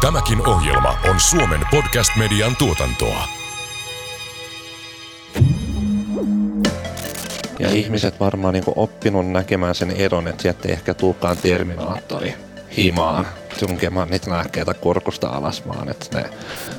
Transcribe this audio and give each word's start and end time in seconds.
Tämäkin 0.00 0.48
ohjelma 0.48 0.98
on 1.10 1.20
Suomen 1.20 1.60
podcast-median 1.70 2.56
tuotantoa. 2.56 3.24
Ja 7.58 7.70
ihmiset 7.70 8.20
varmaan 8.20 8.54
niin 8.54 8.64
oppinut 8.76 9.30
näkemään 9.30 9.74
sen 9.74 9.90
eron, 9.90 10.28
että 10.28 10.42
sieltä 10.42 10.68
ei 10.68 10.72
ehkä 10.72 10.94
tulekaan 10.94 11.36
Terminaattori 11.36 12.34
himaan 12.76 13.26
tunkemaan 13.60 14.10
niitä 14.10 14.30
lääkkeitä 14.30 14.74
kurkusta 14.74 15.28
alas, 15.28 15.68
vaan 15.68 15.88
että 15.88 16.18
ne 16.18 16.30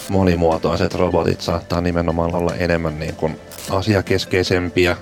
monimuotoiset 0.10 0.96
robotit 0.96 1.41
saattaa 1.41 1.82
nimenomaan 1.82 2.36
olla 2.36 2.55
enemmän 2.55 3.00
niin 3.00 3.16
kuin 3.16 3.40
asiakeskeisempiä. 3.70 4.98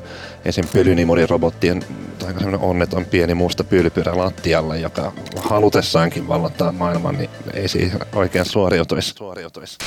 Esim. 0.45 0.65
pölynimurirobottien 0.73 1.83
tai 2.19 2.33
sellainen 2.33 2.59
onneton 2.59 3.05
pieni 3.05 3.33
musta 3.33 3.63
pylpyrä 3.63 4.17
lattialla, 4.17 4.75
joka 4.75 5.11
halutessaankin 5.37 6.27
vallottaa 6.27 6.71
maailman, 6.71 7.17
niin 7.17 7.29
ei 7.53 7.67
siihen 7.67 7.99
oikein 8.15 8.45
suoriutuisi. 8.45 9.13
suoriutuisi. 9.17 9.77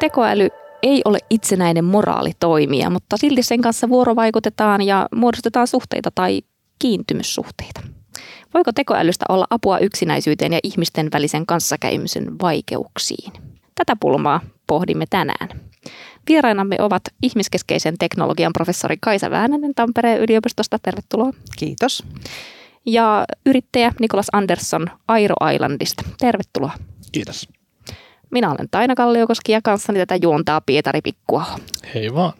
Tekoäly 0.00 0.61
ei 0.82 1.02
ole 1.04 1.18
itsenäinen 1.30 1.84
moraalitoimija, 1.84 2.90
mutta 2.90 3.16
silti 3.16 3.42
sen 3.42 3.60
kanssa 3.60 3.88
vuorovaikutetaan 3.88 4.82
ja 4.82 5.08
muodostetaan 5.14 5.66
suhteita 5.66 6.10
tai 6.14 6.42
kiintymyssuhteita. 6.78 7.80
Voiko 8.54 8.72
tekoälystä 8.72 9.24
olla 9.28 9.46
apua 9.50 9.78
yksinäisyyteen 9.78 10.52
ja 10.52 10.58
ihmisten 10.62 11.08
välisen 11.12 11.46
kanssakäymisen 11.46 12.38
vaikeuksiin? 12.42 13.32
Tätä 13.74 13.96
pulmaa 14.00 14.40
pohdimme 14.66 15.04
tänään. 15.10 15.48
Vierainamme 16.28 16.76
ovat 16.78 17.02
ihmiskeskeisen 17.22 17.98
teknologian 17.98 18.52
professori 18.52 18.96
Kaisa 19.00 19.30
Väänänen 19.30 19.74
Tampereen 19.74 20.20
yliopistosta. 20.20 20.78
Tervetuloa. 20.82 21.30
Kiitos. 21.58 22.04
Ja 22.86 23.24
yrittäjä 23.46 23.92
Nikolas 24.00 24.26
Andersson 24.32 24.86
Airo 25.08 25.34
Islandista. 25.54 26.02
Tervetuloa. 26.18 26.72
Kiitos. 27.12 27.48
Minä 28.32 28.50
olen 28.50 28.68
Taina 28.70 28.94
Kalliokoski 28.94 29.52
ja 29.52 29.60
kanssani 29.64 29.98
tätä 29.98 30.16
juontaa 30.16 30.60
Pietari 30.60 31.00
Pikkuaho. 31.00 31.58
Hei 31.94 32.14
vaan. 32.14 32.32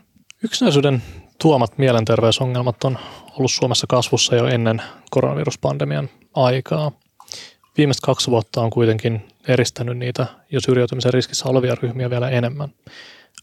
Yksinäisyyden 0.44 1.02
tuomat 1.42 1.78
mielenterveysongelmat 1.78 2.84
on 2.84 2.98
ollut 3.38 3.50
Suomessa 3.50 3.86
kasvussa 3.88 4.36
jo 4.36 4.46
ennen 4.46 4.82
koronaviruspandemian 5.10 6.08
aikaa. 6.34 6.92
Viimeiset 7.78 8.00
kaksi 8.00 8.30
vuotta 8.30 8.60
on 8.60 8.70
kuitenkin 8.70 9.28
eristänyt 9.48 9.98
niitä 9.98 10.26
jo 10.50 10.60
syrjäytymisen 10.60 11.12
riskissä 11.12 11.48
olevia 11.48 11.74
ryhmiä 11.82 12.10
vielä 12.10 12.30
enemmän. 12.30 12.68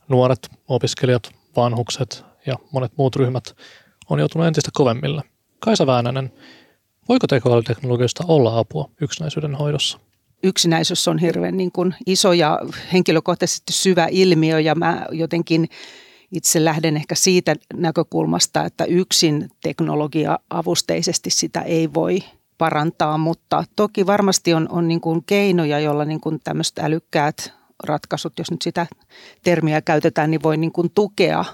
Nuoret, 0.07 0.49
opiskelijat, 0.67 1.31
vanhukset 1.55 2.25
ja 2.45 2.55
monet 2.71 2.91
muut 2.97 3.15
ryhmät 3.15 3.55
on 4.09 4.19
joutunut 4.19 4.47
entistä 4.47 4.71
kovemmille. 4.73 5.21
Kaisa 5.59 5.87
Väänänen, 5.87 6.33
voiko 7.09 7.27
tekoälyteknologioista 7.27 8.23
olla 8.27 8.59
apua 8.59 8.89
yksinäisyyden 9.01 9.55
hoidossa? 9.55 9.99
Yksinäisyys 10.43 11.07
on 11.07 11.17
hirveän 11.17 11.57
niin 11.57 11.71
kuin 11.71 11.95
iso 12.05 12.33
ja 12.33 12.59
henkilökohtaisesti 12.93 13.73
syvä 13.73 14.07
ilmiö 14.11 14.59
ja 14.59 14.75
mä 14.75 15.05
jotenkin 15.11 15.69
itse 16.31 16.65
lähden 16.65 16.95
ehkä 16.95 17.15
siitä 17.15 17.55
näkökulmasta, 17.73 18.65
että 18.65 18.85
yksin 18.85 19.49
teknologia-avusteisesti 19.61 21.29
sitä 21.29 21.61
ei 21.61 21.93
voi 21.93 22.23
parantaa, 22.57 23.17
mutta 23.17 23.63
toki 23.75 24.05
varmasti 24.05 24.53
on, 24.53 24.67
on 24.71 24.87
niin 24.87 25.01
kuin 25.01 25.23
keinoja, 25.25 25.79
joilla 25.79 26.05
niin 26.05 26.21
kuin 26.21 26.39
tämmöiset 26.43 26.79
älykkäät 26.79 27.53
ratkaisut, 27.83 28.33
jos 28.39 28.51
nyt 28.51 28.61
sitä 28.61 28.87
termiä 29.43 29.81
käytetään, 29.81 30.31
niin 30.31 30.43
voi 30.43 30.57
niin 30.57 30.71
kuin 30.71 30.91
tukea 30.95 31.45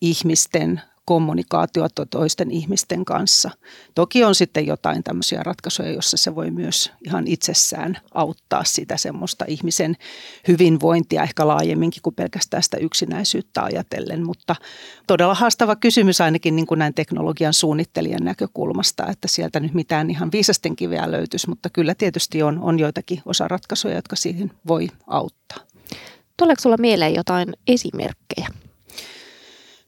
ihmisten 0.00 0.80
kommunikaatiota 1.06 2.06
toisten 2.06 2.50
ihmisten 2.50 3.04
kanssa. 3.04 3.50
Toki 3.94 4.24
on 4.24 4.34
sitten 4.34 4.66
jotain 4.66 5.02
tämmöisiä 5.02 5.42
ratkaisuja, 5.42 5.92
joissa 5.92 6.16
se 6.16 6.34
voi 6.34 6.50
myös 6.50 6.92
ihan 7.06 7.26
itsessään 7.26 7.98
auttaa 8.14 8.64
sitä 8.64 8.96
semmoista 8.96 9.44
ihmisen 9.48 9.96
hyvinvointia 10.48 11.22
ehkä 11.22 11.48
laajemminkin 11.48 12.02
kuin 12.02 12.14
pelkästään 12.14 12.62
sitä 12.62 12.76
yksinäisyyttä 12.76 13.62
ajatellen. 13.62 14.26
Mutta 14.26 14.56
todella 15.06 15.34
haastava 15.34 15.76
kysymys 15.76 16.20
ainakin 16.20 16.56
niin 16.56 16.66
kuin 16.66 16.78
näin 16.78 16.94
teknologian 16.94 17.54
suunnittelijan 17.54 18.24
näkökulmasta, 18.24 19.06
että 19.06 19.28
sieltä 19.28 19.60
nyt 19.60 19.74
mitään 19.74 20.10
ihan 20.10 20.32
viisasten 20.32 20.76
kiveä 20.76 21.10
löytyisi, 21.10 21.48
mutta 21.48 21.70
kyllä 21.70 21.94
tietysti 21.94 22.42
on, 22.42 22.58
on 22.58 22.78
joitakin 22.78 23.22
osaratkaisuja, 23.26 23.94
jotka 23.94 24.16
siihen 24.16 24.50
voi 24.68 24.88
auttaa. 25.06 25.58
Tuleeko 26.36 26.62
sinulla 26.62 26.80
mieleen 26.80 27.14
jotain 27.14 27.52
esimerkkejä? 27.66 28.48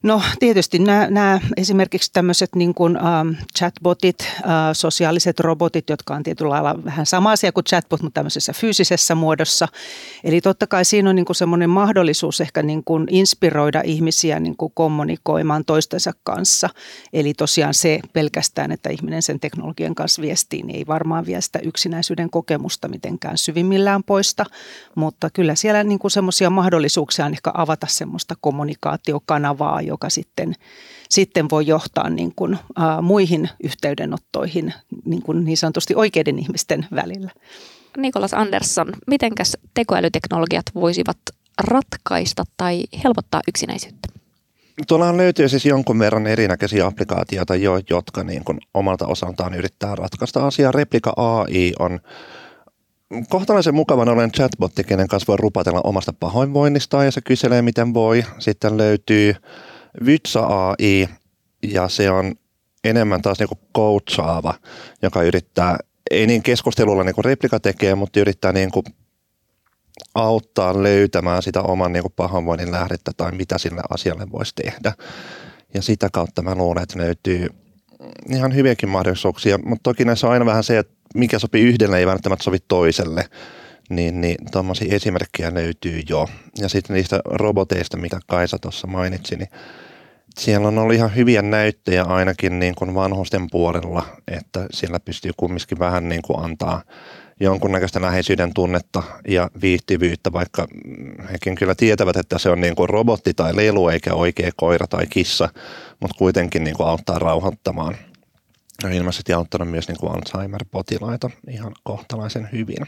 No 0.02 0.22
tietysti 0.38 0.78
nämä, 0.78 1.06
nämä 1.10 1.40
esimerkiksi 1.56 2.10
tämmöiset 2.12 2.54
niin 2.54 2.74
kuin, 2.74 2.96
ähm, 2.96 3.30
chatbotit, 3.58 4.18
äh, 4.20 4.44
sosiaaliset 4.72 5.40
robotit, 5.40 5.90
jotka 5.90 6.14
on 6.14 6.22
tietyllä 6.22 6.50
lailla 6.50 6.84
vähän 6.84 7.06
sama 7.06 7.32
asia 7.32 7.52
kuin 7.52 7.64
chatbot, 7.64 8.02
mutta 8.02 8.14
tämmöisessä 8.14 8.52
fyysisessä 8.52 9.14
muodossa. 9.14 9.68
Eli 10.24 10.40
totta 10.40 10.66
kai 10.66 10.84
siinä 10.84 11.10
on 11.10 11.16
niin 11.16 11.24
kuin 11.26 11.36
semmoinen 11.36 11.70
mahdollisuus 11.70 12.40
ehkä 12.40 12.62
niin 12.62 12.84
kuin 12.84 13.06
inspiroida 13.10 13.82
ihmisiä 13.84 14.40
niin 14.40 14.56
kuin 14.56 14.72
kommunikoimaan 14.74 15.64
toistensa 15.64 16.12
kanssa. 16.22 16.68
Eli 17.12 17.34
tosiaan 17.34 17.74
se 17.74 18.00
pelkästään, 18.12 18.72
että 18.72 18.90
ihminen 18.90 19.22
sen 19.22 19.40
teknologian 19.40 19.94
kanssa 19.94 20.22
viestii, 20.22 20.62
niin 20.62 20.76
ei 20.76 20.86
varmaan 20.86 21.26
vie 21.26 21.40
sitä 21.40 21.58
yksinäisyyden 21.58 22.30
kokemusta 22.30 22.88
mitenkään 22.88 23.38
syvimmillään 23.38 24.04
poista. 24.04 24.44
Mutta 24.94 25.30
kyllä 25.30 25.54
siellä 25.54 25.84
niin 25.84 25.98
semmoisia 26.08 26.50
mahdollisuuksia 26.50 27.26
on 27.26 27.32
ehkä 27.32 27.50
avata 27.54 27.86
semmoista 27.90 28.34
kommunikaatiokanavaa, 28.40 29.87
joka 29.88 30.10
sitten, 30.10 30.54
sitten 31.10 31.50
voi 31.50 31.66
johtaa 31.66 32.10
niin 32.10 32.32
kuin, 32.36 32.54
ä, 32.54 33.02
muihin 33.02 33.48
yhteydenottoihin 33.64 34.74
niin, 35.04 35.22
kuin 35.22 35.44
niin 35.44 35.56
sanotusti 35.56 35.94
oikeiden 35.94 36.38
ihmisten 36.38 36.86
välillä. 36.94 37.30
Nikolas 37.96 38.34
Andersson, 38.34 38.92
mitenkäs 39.06 39.56
tekoälyteknologiat 39.74 40.66
voisivat 40.74 41.18
ratkaista 41.64 42.44
tai 42.56 42.84
helpottaa 43.04 43.40
yksinäisyyttä? 43.48 44.08
Tuolla 44.86 45.16
löytyy 45.16 45.48
siis 45.48 45.66
jonkun 45.66 45.98
verran 45.98 46.26
erinäköisiä 46.26 46.86
applikaatioita, 46.86 47.56
jo, 47.56 47.80
jotka 47.90 48.24
niin 48.24 48.44
kuin 48.44 48.58
omalta 48.74 49.06
osaltaan 49.06 49.54
yrittää 49.54 49.94
ratkaista 49.94 50.46
asiaa. 50.46 50.72
Replika 50.72 51.12
AI 51.16 51.72
on 51.78 52.00
kohtalaisen 53.28 53.74
mukavan 53.74 54.08
olen 54.08 54.32
chatbotti, 54.32 54.84
kenen 54.84 55.08
kanssa 55.08 55.26
voi 55.26 55.36
rupatella 55.36 55.80
omasta 55.84 56.12
pahoinvoinnistaan 56.12 57.04
ja 57.04 57.10
se 57.10 57.20
kyselee 57.20 57.62
miten 57.62 57.94
voi. 57.94 58.24
Sitten 58.38 58.76
löytyy 58.76 59.34
Vytsa 60.06 60.40
AI 60.40 61.08
ja 61.62 61.88
se 61.88 62.10
on 62.10 62.34
enemmän 62.84 63.22
taas 63.22 63.38
niinku 63.38 63.58
coachaava, 63.76 64.54
joka 65.02 65.22
yrittää, 65.22 65.78
ei 66.10 66.26
niin 66.26 66.42
keskustelulla 66.42 67.04
niin 67.04 67.24
replika 67.24 67.60
tekee, 67.60 67.94
mutta 67.94 68.20
yrittää 68.20 68.52
niin 68.52 68.70
kuin 68.70 68.84
auttaa 70.14 70.82
löytämään 70.82 71.42
sitä 71.42 71.62
oman 71.62 71.92
niin 71.92 72.02
kuin 72.02 72.12
pahoinvoinnin 72.16 72.72
lähdettä 72.72 73.10
tai 73.16 73.32
mitä 73.32 73.58
sille 73.58 73.82
asialle 73.90 74.26
voisi 74.32 74.54
tehdä. 74.54 74.92
Ja 75.74 75.82
sitä 75.82 76.08
kautta 76.12 76.42
mä 76.42 76.54
luulen, 76.54 76.82
että 76.82 76.98
löytyy 76.98 77.48
ihan 78.32 78.54
hyviäkin 78.54 78.88
mahdollisuuksia, 78.88 79.58
mutta 79.58 79.82
toki 79.82 80.04
näissä 80.04 80.26
on 80.26 80.32
aina 80.32 80.46
vähän 80.46 80.64
se, 80.64 80.78
että 80.78 80.94
mikä 81.14 81.38
sopii 81.38 81.62
yhdelle 81.62 81.98
ei 81.98 82.06
välttämättä 82.06 82.44
sovi 82.44 82.58
toiselle. 82.68 83.24
Niin, 83.88 84.20
niin 84.20 84.36
tuommoisia 84.52 84.94
esimerkkejä 84.94 85.54
löytyy 85.54 86.02
jo. 86.08 86.28
Ja 86.58 86.68
sitten 86.68 86.96
niistä 86.96 87.20
roboteista, 87.24 87.96
mitä 87.96 88.20
Kaisa 88.26 88.58
tuossa 88.58 88.86
mainitsi, 88.86 89.36
niin 89.36 89.48
siellä 90.38 90.68
on 90.68 90.78
ollut 90.78 90.94
ihan 90.94 91.14
hyviä 91.14 91.42
näyttöjä 91.42 92.02
ainakin 92.02 92.58
niin 92.58 92.74
kuin 92.74 92.94
vanhusten 92.94 93.46
puolella, 93.50 94.06
että 94.28 94.66
siellä 94.72 95.00
pystyy 95.00 95.30
kumminkin 95.36 95.78
vähän 95.78 96.08
niin 96.08 96.22
kuin 96.22 96.44
antaa 96.44 96.82
jonkunnäköistä 97.40 98.00
läheisyyden 98.00 98.54
tunnetta 98.54 99.02
ja 99.28 99.50
viihtyvyyttä, 99.62 100.32
vaikka 100.32 100.66
hekin 101.32 101.54
kyllä 101.54 101.74
tietävät, 101.74 102.16
että 102.16 102.38
se 102.38 102.50
on 102.50 102.60
niin 102.60 102.76
kuin 102.76 102.88
robotti 102.88 103.34
tai 103.34 103.56
lelu 103.56 103.88
eikä 103.88 104.14
oikea 104.14 104.50
koira 104.56 104.86
tai 104.86 105.06
kissa, 105.06 105.48
mutta 106.00 106.18
kuitenkin 106.18 106.64
niin 106.64 106.76
kuin 106.76 106.88
auttaa 106.88 107.18
rauhoittamaan. 107.18 107.94
Ja 108.82 108.90
ilmeisesti 108.90 109.32
auttanut 109.32 109.70
myös 109.70 109.88
niin 109.88 109.98
kuin 109.98 110.12
Alzheimer-potilaita 110.12 111.30
ihan 111.50 111.72
kohtalaisen 111.82 112.48
hyvin. 112.52 112.86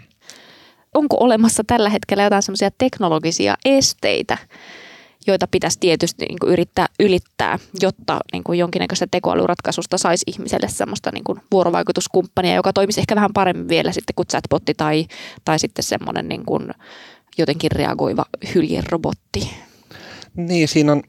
Onko 0.95 1.17
olemassa 1.21 1.63
tällä 1.67 1.91
hetkellä 1.91 2.23
jotain 2.23 2.43
semmoisia 2.43 2.71
teknologisia 2.79 3.57
esteitä, 3.65 4.39
joita 5.27 5.49
pitäisi 5.51 5.79
tietysti 5.81 6.25
niin 6.27 6.39
kuin 6.39 6.53
yrittää 6.53 6.87
ylittää, 7.01 7.59
jotta 7.81 8.21
niin 8.33 8.45
kuin 8.45 8.59
jonkinnäköistä 8.59 9.07
tekoälyratkaisusta 9.11 9.99
saisi 9.99 10.25
ihmiselle 10.27 10.69
semmoista 10.69 11.11
niin 11.13 11.25
kuin 11.25 11.41
vuorovaikutuskumppania, 11.53 12.55
joka 12.55 12.73
toimisi 12.73 13.01
ehkä 13.01 13.15
vähän 13.15 13.33
paremmin 13.35 13.69
vielä 13.69 13.93
sitten 13.93 14.15
kuin 14.15 14.29
chatbotti 14.29 14.75
tai, 14.75 15.07
tai 15.45 15.59
sitten 15.59 15.83
semmoinen 15.83 16.29
niin 16.29 16.45
kuin 16.45 16.71
jotenkin 17.39 17.73
reagoiva 17.73 18.25
hyljerobotti. 18.55 19.51
Niin, 20.37 20.69
siinä 20.69 20.93
on 20.93 21.03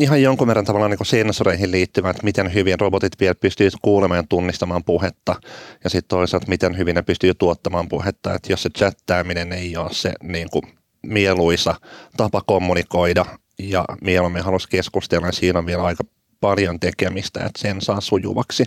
ihan 0.00 0.22
jonkun 0.22 0.48
verran 0.48 0.64
tavallaan 0.64 0.90
niin 0.90 1.06
sensoreihin 1.06 1.70
liittyvät, 1.70 2.10
että 2.10 2.24
miten 2.24 2.54
hyvin 2.54 2.80
robotit 2.80 3.20
vielä 3.20 3.34
pystyy 3.34 3.68
kuulemaan 3.82 4.18
ja 4.18 4.24
tunnistamaan 4.28 4.84
puhetta. 4.84 5.36
Ja 5.84 5.90
sitten 5.90 6.08
toisaalta 6.08 6.48
miten 6.48 6.78
hyvin 6.78 6.94
ne 6.94 7.02
pystyy 7.02 7.34
tuottamaan 7.34 7.88
puhetta, 7.88 8.34
että 8.34 8.52
jos 8.52 8.62
se 8.62 8.70
chattaaminen 8.70 9.52
ei 9.52 9.76
ole 9.76 9.92
se 9.92 10.12
niin 10.22 10.50
kuin 10.50 10.62
mieluisa 11.02 11.74
tapa 12.16 12.42
kommunikoida, 12.46 13.26
ja 13.58 13.84
mieluummin 14.00 14.42
halusi 14.42 14.68
keskustella, 14.68 15.26
niin 15.26 15.34
siinä 15.34 15.58
on 15.58 15.66
vielä 15.66 15.82
aika 15.82 16.04
paljon 16.40 16.80
tekemistä, 16.80 17.40
että 17.40 17.60
sen 17.60 17.80
saa 17.80 18.00
sujuvaksi. 18.00 18.64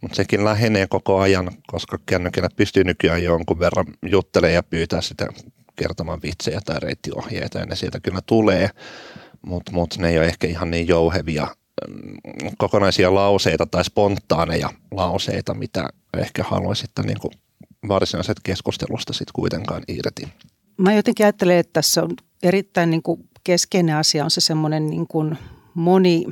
Mutta 0.00 0.16
sekin 0.16 0.44
lähenee 0.44 0.86
koko 0.86 1.20
ajan, 1.20 1.50
koska 1.66 1.98
kännykillä 2.06 2.48
pystyy 2.56 2.84
nykyään 2.84 3.22
jonkun 3.22 3.58
verran 3.58 3.86
juttelemaan 4.06 4.54
ja 4.54 4.62
pyytää 4.62 5.00
sitä 5.00 5.26
kertomaan 5.76 6.22
vitsejä 6.22 6.60
tai 6.64 6.80
reittiohjeita 6.80 7.58
ja 7.58 7.66
ne 7.66 7.76
sieltä 7.76 8.00
kyllä 8.00 8.20
tulee, 8.26 8.70
mutta 9.46 9.72
mut 9.72 9.98
ne 9.98 10.08
ei 10.08 10.18
ole 10.18 10.26
ehkä 10.26 10.46
ihan 10.46 10.70
niin 10.70 10.88
jouhevia 10.88 11.46
mm, 11.88 12.16
kokonaisia 12.58 13.14
lauseita 13.14 13.66
tai 13.66 13.84
spontaaneja 13.84 14.68
lauseita, 14.90 15.54
mitä 15.54 15.88
ehkä 16.18 16.42
haluaisitte 16.42 17.02
niin 17.02 17.20
kuin 17.20 17.32
varsinaiset 17.88 18.36
keskustelusta 18.42 19.12
sitten 19.12 19.32
kuitenkaan 19.34 19.82
irti. 19.88 20.28
Mä 20.76 20.94
jotenkin 20.94 21.26
ajattelen, 21.26 21.58
että 21.58 21.72
tässä 21.72 22.02
on 22.02 22.10
erittäin 22.42 22.90
niin 22.90 23.02
kuin 23.02 23.28
keskeinen 23.44 23.96
asia 23.96 24.24
on 24.24 24.30
se 24.30 24.40
semmoinen 24.40 24.86
niin 24.86 25.06
kuin 25.06 25.38
moni 25.74 26.26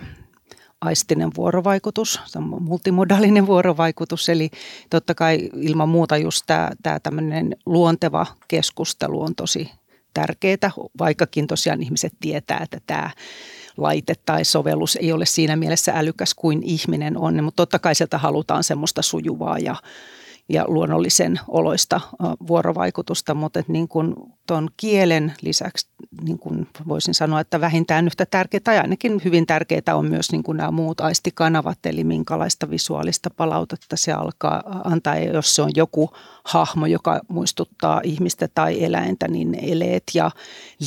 aistinen 0.81 1.31
vuorovaikutus, 1.37 2.20
multimodaalinen 2.61 3.47
vuorovaikutus, 3.47 4.29
eli 4.29 4.50
totta 4.91 5.15
kai 5.15 5.50
ilman 5.56 5.88
muuta 5.88 6.17
just 6.17 6.43
tämä, 6.47 6.70
tämä 6.82 7.00
tämmöinen 7.00 7.56
luonteva 7.67 8.26
keskustelu 8.49 9.23
on 9.23 9.35
tosi 9.35 9.70
tärkeää, 10.14 10.70
vaikkakin 10.99 11.47
tosiaan 11.47 11.82
ihmiset 11.82 12.12
tietää, 12.20 12.61
että 12.62 12.81
tämä 12.87 13.11
laite 13.76 14.14
tai 14.26 14.44
sovellus 14.44 14.97
ei 14.97 15.12
ole 15.12 15.26
siinä 15.26 15.56
mielessä 15.56 15.93
älykäs 15.97 16.35
kuin 16.35 16.62
ihminen 16.62 17.17
on, 17.19 17.44
mutta 17.44 17.56
totta 17.56 17.79
kai 17.79 17.94
sieltä 17.94 18.19
halutaan 18.19 18.64
semmoista 18.64 19.03
sujuvaa 19.03 19.59
ja 19.59 19.76
ja 20.49 20.64
luonnollisen 20.69 21.41
oloista 21.49 22.00
vuorovaikutusta, 22.47 23.35
mutta 23.35 23.62
niin 23.69 23.88
kuin 23.88 24.14
tuon 24.47 24.69
kielen 24.77 25.35
lisäksi 25.43 25.89
niin 26.23 26.39
kuin 26.39 26.69
voisin 26.89 27.15
sanoa, 27.15 27.41
että 27.41 27.61
vähintään 27.61 28.06
yhtä 28.06 28.27
tärkeää 28.27 28.61
tai 28.65 28.79
ainakin 28.79 29.21
hyvin 29.25 29.47
tärkeää 29.47 29.94
on 29.94 30.06
myös 30.06 30.33
niin 30.33 30.43
kuin 30.43 30.56
nämä 30.56 30.71
muut 30.71 31.00
aistikanavat, 31.00 31.87
eli 31.87 32.05
minkälaista 32.05 32.71
visuaalista 32.71 33.31
palautetta 33.31 33.97
se 33.97 34.12
alkaa 34.12 34.81
antaa. 34.85 35.17
Ja 35.17 35.33
jos 35.33 35.55
se 35.55 35.62
on 35.62 35.71
joku 35.77 36.11
hahmo, 36.44 36.87
joka 36.87 37.21
muistuttaa 37.29 38.00
ihmistä 38.05 38.49
tai 38.55 38.85
eläintä, 38.85 39.29
niin 39.29 39.59
eleet 39.62 40.03
ja 40.15 40.31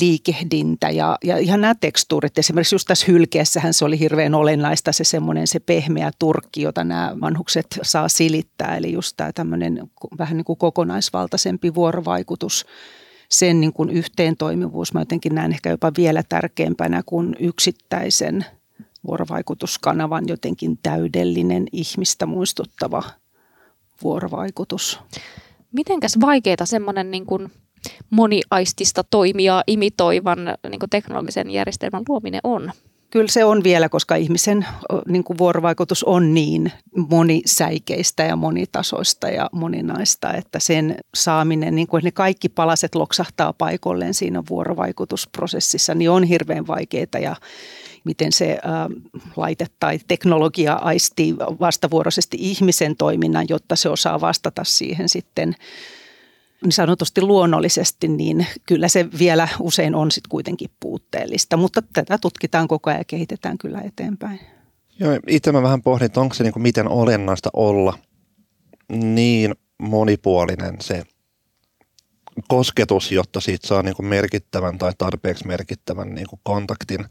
liikehdintä 0.00 0.90
ja, 0.90 1.18
ja 1.24 1.38
ihan 1.38 1.60
nämä 1.60 1.74
tekstuurit. 1.74 2.38
Esimerkiksi 2.38 2.74
just 2.74 2.88
tässä 2.88 3.06
hylkeessähän 3.08 3.74
se 3.74 3.84
oli 3.84 3.98
hirveän 3.98 4.34
olennaista 4.34 4.92
se 4.92 5.04
semmoinen 5.04 5.46
se 5.46 5.60
pehmeä 5.60 6.10
turkki, 6.18 6.62
jota 6.62 6.84
nämä 6.84 7.16
vanhukset 7.20 7.66
saa 7.82 8.08
silittää. 8.08 8.76
Eli 8.76 8.92
just 8.92 9.16
tämä 9.16 9.32
tämmöinen 9.32 9.90
vähän 10.18 10.36
niin 10.36 10.44
kuin 10.44 10.58
kokonaisvaltaisempi 10.58 11.74
vuorovaikutus 11.74 12.66
sen 13.28 13.60
niin 13.60 13.72
kuin 13.72 13.90
yhteentoimivuus 13.90 14.94
mä 14.94 15.00
jotenkin 15.00 15.34
näen 15.34 15.52
ehkä 15.52 15.70
jopa 15.70 15.92
vielä 15.96 16.22
tärkeämpänä 16.28 17.02
kuin 17.06 17.36
yksittäisen 17.40 18.44
vuorovaikutuskanavan 19.06 20.28
jotenkin 20.28 20.78
täydellinen 20.82 21.66
ihmistä 21.72 22.26
muistuttava 22.26 23.02
vuorovaikutus. 24.02 25.00
Mitenkäs 25.72 26.18
vaikeaa 26.20 26.64
semmoinen 26.66 27.10
niin 27.10 27.26
kuin 27.26 27.52
moniaistista 28.10 29.04
toimijaa 29.04 29.62
imitoivan 29.66 30.38
niin 30.70 30.78
kuin 30.78 30.90
teknologisen 30.90 31.50
järjestelmän 31.50 32.02
luominen 32.08 32.40
on? 32.44 32.72
Kyllä 33.16 33.28
se 33.28 33.44
on 33.44 33.64
vielä, 33.64 33.88
koska 33.88 34.16
ihmisen 34.16 34.66
niin 35.08 35.24
kuin 35.24 35.38
vuorovaikutus 35.38 36.04
on 36.04 36.34
niin 36.34 36.72
monisäikeistä 37.10 38.22
ja 38.22 38.36
monitasoista 38.36 39.28
ja 39.28 39.50
moninaista, 39.52 40.32
että 40.34 40.58
sen 40.58 40.96
saaminen, 41.14 41.74
niin 41.74 41.86
kuin 41.86 42.04
ne 42.04 42.10
kaikki 42.10 42.48
palaset 42.48 42.94
loksahtaa 42.94 43.52
paikolleen 43.52 44.14
siinä 44.14 44.42
vuorovaikutusprosessissa, 44.50 45.94
niin 45.94 46.10
on 46.10 46.24
hirveän 46.24 46.66
vaikeaa 46.66 47.20
ja 47.22 47.36
miten 48.04 48.32
se 48.32 48.52
ä, 48.52 48.58
laite 49.36 49.66
tai 49.80 49.98
teknologia 50.08 50.74
aistii 50.74 51.36
vastavuoroisesti 51.38 52.36
ihmisen 52.40 52.96
toiminnan, 52.96 53.46
jotta 53.48 53.76
se 53.76 53.88
osaa 53.88 54.20
vastata 54.20 54.64
siihen 54.64 55.08
sitten 55.08 55.54
niin 56.62 56.72
sanotusti 56.72 57.22
luonnollisesti, 57.22 58.08
niin 58.08 58.46
kyllä 58.66 58.88
se 58.88 59.06
vielä 59.18 59.48
usein 59.60 59.94
on 59.94 60.10
sitten 60.10 60.28
kuitenkin 60.28 60.70
puutteellista, 60.80 61.56
mutta 61.56 61.82
tätä 61.92 62.18
tutkitaan 62.18 62.68
koko 62.68 62.90
ajan 62.90 63.00
ja 63.00 63.04
kehitetään 63.04 63.58
kyllä 63.58 63.80
eteenpäin. 63.80 64.40
Joo, 65.00 65.18
itse 65.26 65.52
mä 65.52 65.62
vähän 65.62 65.82
pohdin, 65.82 66.06
että 66.06 66.20
onko 66.20 66.34
se 66.34 66.44
niin 66.44 66.52
kuin 66.52 66.62
miten 66.62 66.88
olennaista 66.88 67.50
olla 67.52 67.98
niin 68.88 69.54
monipuolinen 69.78 70.76
se 70.80 71.02
kosketus, 72.48 73.12
jotta 73.12 73.40
siitä 73.40 73.66
saa 73.66 73.82
niin 73.82 73.96
kuin 73.96 74.06
merkittävän 74.06 74.78
tai 74.78 74.92
tarpeeksi 74.98 75.46
merkittävän 75.46 76.14
niin 76.14 76.26
kuin 76.26 76.40
kontaktin. 76.42 77.04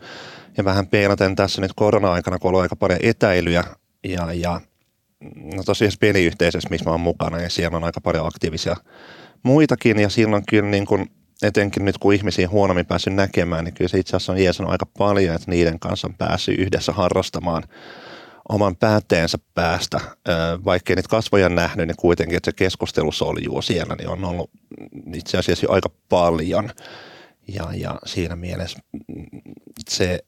Ja 0.58 0.66
vähän 0.66 0.88
peinaten 0.88 1.36
tässä 1.36 1.62
nyt 1.62 1.72
korona-aikana, 1.76 2.40
kun 2.40 2.56
on 2.56 2.62
aika 2.62 2.76
paljon 2.76 3.00
etäilyjä 3.04 3.64
ja, 4.04 4.34
ja 4.34 4.62
no 5.56 5.64
tosiaan 5.64 5.92
peliyhteisössä, 6.00 6.70
missä 6.70 6.86
mä 6.86 6.92
oon 6.92 7.00
mukana, 7.00 7.42
ja 7.42 7.50
siellä 7.50 7.78
on 7.78 7.84
aika 7.84 8.02
paljon 8.02 8.28
aktiivisia 8.28 8.76
muitakin 9.46 10.00
ja 10.00 10.10
silloin 10.10 10.44
kyllä 10.50 10.70
niin 10.70 10.86
kuin, 10.86 11.12
etenkin 11.42 11.86
nyt 11.86 11.98
kun 11.98 12.14
ihmisiä 12.14 12.50
huonommin 12.50 12.86
päässyt 12.86 13.14
näkemään, 13.14 13.66
niin 13.66 13.74
kyllä 13.74 13.90
se 13.90 14.00
itse 14.00 14.16
asiassa 14.16 14.34
on 14.34 14.44
jeesannut 14.44 14.72
aika 14.72 14.86
paljon, 14.98 15.36
että 15.36 15.52
niiden 15.52 15.80
kanssa 15.80 16.08
on 16.08 16.16
päässyt 16.18 16.60
yhdessä 16.60 16.92
harrastamaan 16.92 17.64
oman 18.50 18.76
päätteensä 18.76 19.38
päästä, 19.54 20.00
vaikkei 20.66 20.96
niitä 20.96 21.10
kasvoja 21.10 21.50
nähnyt, 21.50 21.88
niin 21.88 21.98
kuitenkin, 21.98 22.38
että 22.38 22.52
se 22.52 22.56
keskustelu 22.56 23.12
soljuu 23.12 23.62
siellä, 23.62 23.96
niin 23.96 24.10
on 24.10 24.26
ollut 24.26 24.50
itse 25.14 25.38
asiassa 25.38 25.68
aika 25.70 25.90
paljon. 26.10 26.70
Ja, 27.48 27.70
ja 27.74 28.00
siinä 28.06 28.36
mielessä 28.36 28.80
se 29.90 30.20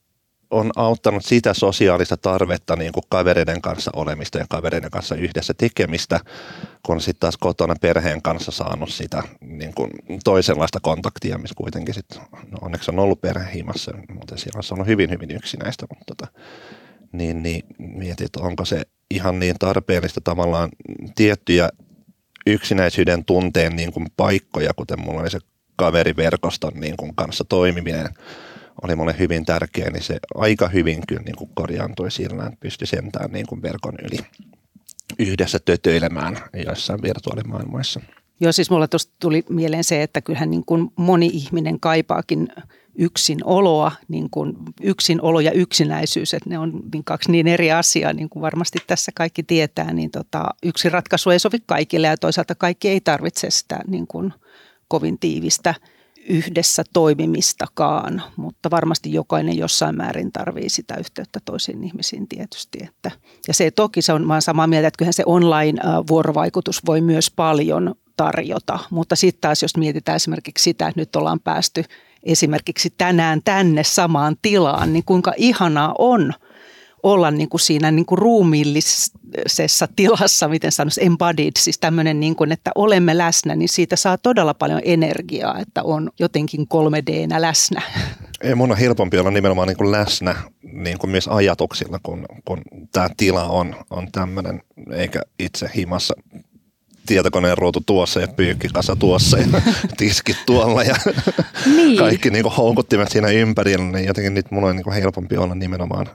on 0.52 0.72
auttanut 0.76 1.26
sitä 1.26 1.54
sosiaalista 1.54 2.18
tarvetta 2.18 2.76
niin 2.76 2.92
kuin 2.92 3.04
kavereiden 3.10 3.62
kanssa 3.62 3.92
olemista 3.96 4.38
ja 4.38 4.46
kavereiden 4.50 4.92
kanssa 4.92 5.16
yhdessä 5.16 5.54
tekemistä, 5.54 6.20
kun 6.84 7.02
sitten 7.02 7.20
taas 7.20 7.38
kotona 7.38 7.76
perheen 7.82 8.22
kanssa 8.22 8.52
saanut 8.52 8.90
sitä 8.90 9.24
niin 9.42 9.74
kuin 9.74 9.92
toisenlaista 10.24 10.80
kontaktia, 10.80 11.38
missä 11.38 11.56
kuitenkin 11.58 11.94
sit, 11.94 12.06
no 12.32 12.58
onneksi 12.62 12.92
on 12.92 13.00
ollut 13.00 13.22
perhehimassa, 13.22 13.92
mutta 14.14 14.38
siellä 14.38 14.60
on 14.60 14.76
ollut 14.76 14.88
hyvin, 14.88 15.10
hyvin 15.10 15.32
yksinäistä, 15.32 15.86
mutta 15.90 16.16
tota, 16.16 16.40
niin, 17.12 17.44
niin 17.44 17.64
mietin, 17.78 18.26
että 18.26 18.42
onko 18.42 18.66
se 18.66 18.82
ihan 19.12 19.40
niin 19.40 19.56
tarpeellista 19.60 20.22
tavallaan 20.22 20.70
tiettyjä 21.16 21.70
yksinäisyyden 22.48 23.26
tunteen 23.26 23.76
niin 23.76 23.92
kuin 23.92 24.08
paikkoja, 24.18 24.74
kuten 24.74 25.00
mulla 25.00 25.22
oli 25.22 25.30
se 25.30 25.40
kaveriverkoston 25.76 26.74
niin 26.76 26.98
kuin 26.98 27.16
kanssa 27.16 27.44
toimiminen, 27.44 28.10
oli 28.84 28.96
mulle 28.96 29.16
hyvin 29.20 29.46
tärkeä, 29.46 29.90
niin 29.90 30.04
se 30.04 30.18
aika 30.36 30.68
hyvin 30.68 31.04
kyllä 31.08 31.22
niin 31.22 31.36
kuin 31.36 31.50
korjaantui 31.54 32.12
sillä, 32.12 32.46
että 32.46 32.58
pystyi 32.60 32.88
sentään 32.88 33.32
niin 33.32 33.48
kuin 33.48 33.62
verkon 33.62 33.96
yli 34.04 34.18
yhdessä 35.20 35.60
tötöilemään 35.66 36.38
joissain 36.66 37.02
virtuaalimaailmoissa. 37.02 38.02
Joo, 38.40 38.52
siis 38.52 38.70
mulla 38.70 38.88
tuosta 38.88 39.14
tuli 39.20 39.44
mieleen 39.50 39.84
se, 39.84 40.04
että 40.04 40.22
kyllähän 40.22 40.52
niin 40.52 40.66
kuin 40.66 40.90
moni 40.96 41.28
ihminen 41.34 41.80
kaipaakin 41.80 42.48
yksin 42.96 43.40
oloa, 43.44 43.92
niin 44.08 44.30
kuin 44.30 44.54
yksin 44.82 45.22
olo 45.22 45.40
ja 45.40 45.52
yksinäisyys, 45.52 46.34
että 46.34 46.50
ne 46.50 46.60
on 46.60 46.82
niin 46.94 47.04
kaksi 47.04 47.32
niin 47.32 47.48
eri 47.48 47.72
asiaa, 47.72 48.14
niin 48.14 48.30
kuin 48.30 48.42
varmasti 48.42 48.80
tässä 48.88 49.12
kaikki 49.16 49.44
tietää, 49.44 49.94
niin 49.94 50.12
tota, 50.12 50.46
yksi 50.64 50.90
ratkaisu 50.90 51.30
ei 51.30 51.40
sovi 51.40 51.58
kaikille 51.66 52.08
ja 52.08 52.18
toisaalta 52.18 52.56
kaikki 52.56 52.90
ei 52.90 53.02
tarvitse 53.02 53.52
sitä 53.52 53.80
niin 53.88 54.08
kuin 54.08 54.34
kovin 54.88 55.20
tiivistä– 55.20 55.76
yhdessä 56.28 56.84
toimimistakaan, 56.94 58.24
mutta 58.36 58.72
varmasti 58.72 59.14
jokainen 59.14 59.58
jossain 59.58 59.98
määrin 59.98 60.32
tarvii 60.32 60.70
sitä 60.70 60.96
yhteyttä 61.00 61.40
toisiin 61.46 61.84
ihmisiin 61.84 62.28
tietysti. 62.28 62.80
Että, 62.84 63.12
ja 63.48 63.54
se 63.54 63.72
toki 63.72 64.02
se 64.02 64.14
on, 64.14 64.28
mä 64.28 64.42
samaa 64.42 64.68
mieltä, 64.68 64.88
että 64.88 64.98
kyllähän 64.98 65.14
se 65.14 65.24
online-vuorovaikutus 65.26 66.86
voi 66.86 67.02
myös 67.02 67.32
paljon 67.32 67.96
tarjota, 68.18 68.80
mutta 68.90 69.16
sitten 69.16 69.42
taas 69.42 69.62
jos 69.62 69.78
mietitään 69.78 70.16
esimerkiksi 70.16 70.64
sitä, 70.64 70.88
että 70.88 71.02
nyt 71.02 71.16
ollaan 71.16 71.40
päästy 71.40 71.84
esimerkiksi 72.24 72.94
tänään 72.98 73.42
tänne 73.46 73.84
samaan 73.84 74.36
tilaan, 74.42 74.94
niin 74.94 75.04
kuinka 75.06 75.34
ihanaa 75.38 75.96
on– 75.98 76.34
olla 77.12 77.32
niin 77.32 77.50
kuin 77.50 77.62
siinä 77.62 77.92
niin 77.92 78.06
kuin 78.06 78.20
ruumiillisessa 78.20 79.88
tilassa, 79.96 80.48
miten 80.48 80.72
sanoisi, 80.72 81.06
embodied, 81.06 81.52
siis 81.58 81.80
tämmöinen, 81.80 82.20
niin 82.20 82.36
kuin, 82.36 82.52
että 82.52 82.72
olemme 82.76 83.18
läsnä, 83.18 83.56
niin 83.56 83.70
siitä 83.70 83.96
saa 83.96 84.18
todella 84.18 84.54
paljon 84.54 84.82
energiaa, 84.84 85.60
että 85.60 85.84
on 85.84 86.10
jotenkin 86.20 86.62
3D-nä 86.62 87.42
läsnä. 87.42 87.82
Ei, 88.42 88.56
mun 88.56 88.72
on 88.72 88.78
helpompi 88.78 89.18
olla 89.18 89.32
nimenomaan 89.32 89.68
niin 89.68 89.78
kuin 89.78 89.92
läsnä 89.92 90.36
niin 90.64 90.98
kuin 90.98 91.12
myös 91.12 91.28
ajatuksilla, 91.28 92.00
kun, 92.04 92.26
kun 92.46 92.62
tämä 92.92 93.10
tila 93.18 93.44
on, 93.44 93.76
on 93.90 94.12
tämmöinen, 94.12 94.62
eikä 94.92 95.22
itse 95.40 95.70
himassa 95.76 96.14
tietokoneen 97.08 97.58
ruutu 97.58 97.84
tuossa 97.86 98.20
ja 98.20 98.28
pyykkikasa 98.28 98.96
tuossa 98.96 99.38
ja 99.38 99.48
tiskit 99.98 100.38
tuolla 100.46 100.84
ja 100.84 100.96
niin. 101.66 101.98
kaikki 101.98 102.30
niin 102.30 102.44
kuin 102.44 102.56
houkuttimet 102.56 103.12
siinä 103.12 103.28
ympärillä, 103.28 103.86
niin 103.86 104.06
jotenkin 104.06 104.34
nyt 104.34 104.52
mun 104.52 104.64
on 104.64 104.76
niin 104.76 104.84
kuin 104.84 104.96
helpompi 104.96 105.38
olla 105.38 105.56
nimenomaan 105.56 106.08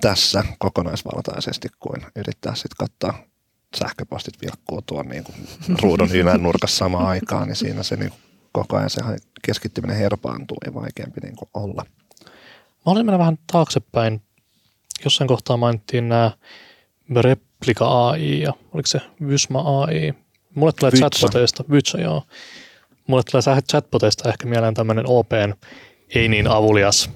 tässä 0.00 0.44
kokonaisvaltaisesti 0.58 1.68
kuin 1.78 2.02
yrittää 2.16 2.54
sitten 2.54 2.76
katsoa 2.78 3.26
sähköpostit 3.76 4.34
vilkkuu 4.42 4.82
tuon 4.82 5.08
niin 5.08 5.24
kuin 5.24 5.36
ruudun 5.82 6.10
ylän 6.10 6.42
nurkassa 6.42 6.76
samaan 6.76 7.06
aikaan, 7.06 7.46
niin 7.46 7.56
siinä 7.56 7.82
se 7.82 7.96
niin 7.96 8.10
kuin 8.10 8.20
koko 8.52 8.76
ajan 8.76 8.90
se 8.90 9.00
keskittyminen 9.42 9.96
herpaantuu 9.96 10.56
ja 10.66 10.74
vaikeampi 10.74 11.20
niin 11.20 11.36
kuin 11.36 11.48
olla. 11.54 11.84
Mä 12.86 12.92
olin 12.92 13.06
mennä 13.06 13.18
vähän 13.18 13.38
taaksepäin 13.52 14.22
jossain 15.04 15.28
kohtaa 15.28 15.56
mainittiin 15.56 16.08
nämä 16.08 16.30
Replika 17.16 18.08
AI 18.08 18.40
ja 18.40 18.52
oliko 18.72 18.86
se 18.86 19.00
Vysma 19.28 19.82
AI. 19.82 20.14
Mulle 20.54 20.72
tulee 20.72 20.92
Vytsa. 20.92 21.10
chatboteista, 21.10 21.64
Vytsa 21.70 22.00
joo. 22.00 22.22
Mulle 23.06 23.22
tulee 23.30 23.62
chatboteista 23.70 24.28
ehkä 24.28 24.46
mieleen 24.46 24.74
tämmöinen 24.74 25.04
OPn 25.08 25.54
ei 26.14 26.28
niin 26.28 26.48
avulias, 26.48 27.10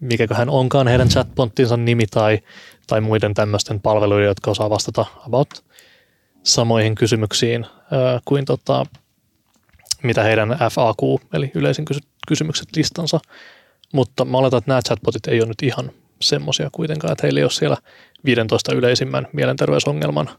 mikäköhän 0.00 0.48
onkaan 0.48 0.88
heidän 0.88 1.08
chatbottinsa 1.08 1.76
nimi 1.76 2.06
tai, 2.06 2.38
tai 2.86 3.00
muiden 3.00 3.34
tämmöisten 3.34 3.80
palveluiden, 3.80 4.26
jotka 4.26 4.50
osaa 4.50 4.70
vastata 4.70 5.06
about 5.26 5.64
samoihin 6.42 6.94
kysymyksiin 6.94 7.66
ää, 7.90 8.20
kuin 8.24 8.44
tota, 8.44 8.86
mitä 10.02 10.22
heidän 10.22 10.58
FAQ, 10.70 11.20
eli 11.32 11.50
yleisin 11.54 11.84
kysy- 11.84 12.08
kysymykset 12.28 12.68
listansa. 12.76 13.20
Mutta 13.92 14.24
mä 14.24 14.38
oletan, 14.38 14.58
että 14.58 14.70
nämä 14.70 14.82
chatbotit 14.82 15.26
ei 15.26 15.40
ole 15.40 15.48
nyt 15.48 15.62
ihan 15.62 15.90
semmoisia 16.22 16.68
kuitenkaan, 16.72 17.12
että 17.12 17.26
heillä 17.26 17.40
ei 17.40 17.44
ole 17.44 17.50
siellä 17.50 17.76
15 18.24 18.74
yleisimmän 18.74 19.26
mielenterveysongelman 19.32 20.30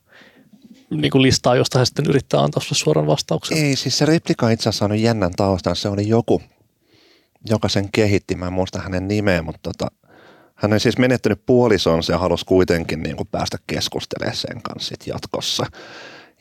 niin 0.89 1.11
kuin 1.11 1.21
listaa, 1.21 1.55
josta 1.55 1.79
he 1.79 1.85
sitten 1.85 2.05
yrittää 2.09 2.39
antaa 2.39 2.63
sulle 2.63 2.77
suoran 2.77 3.07
vastauksen. 3.07 3.57
Ei, 3.57 3.75
siis 3.75 3.97
se 3.97 4.05
replika 4.05 4.49
itse 4.49 4.69
asiassa 4.69 4.85
on 4.85 5.01
jännän 5.01 5.31
taustan. 5.37 5.75
Se 5.75 5.89
oli 5.89 6.07
joku, 6.07 6.41
joka 7.49 7.69
sen 7.69 7.91
kehitti. 7.91 8.35
Mä 8.35 8.47
en 8.47 8.53
muista 8.53 8.81
hänen 8.81 9.07
nimeä, 9.07 9.41
mutta 9.41 9.59
tota, 9.63 9.87
hän 10.55 10.73
on 10.73 10.79
siis 10.79 10.97
menettänyt 10.97 11.45
puolisonsa 11.45 12.13
ja 12.13 12.19
halusi 12.19 12.45
kuitenkin 12.45 13.03
niin 13.03 13.15
kuin 13.15 13.27
päästä 13.31 13.57
keskustelemaan 13.67 14.35
sen 14.35 14.61
kanssa 14.61 14.89
sit 14.89 15.07
jatkossa. 15.07 15.65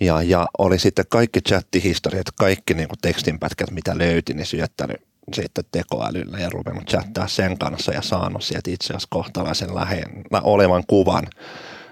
Ja, 0.01 0.23
ja 0.23 0.47
oli 0.59 0.79
sitten 0.79 1.05
kaikki 1.09 1.41
chattihistoriat, 1.41 2.27
kaikki 2.35 2.75
niin 2.75 2.89
kuin 2.89 2.99
tekstinpätkät, 3.03 3.71
mitä 3.71 3.99
löyti, 3.99 4.35
niin 4.35 4.47
syöttänyt 4.47 4.97
sitten 5.33 5.65
tekoälyllä 5.73 6.39
ja 6.39 6.51
ruvennut 6.51 6.87
chattaa 6.87 7.29
sen 7.29 7.59
kanssa 7.59 7.93
ja 7.93 8.03
saanut 8.03 8.45
sieltä 8.45 8.71
itse 8.71 8.87
asiassa 8.87 9.09
kohtalaisen 9.11 9.75
lähellä 9.75 10.41
olevan 10.43 10.85
kuvan 10.87 11.25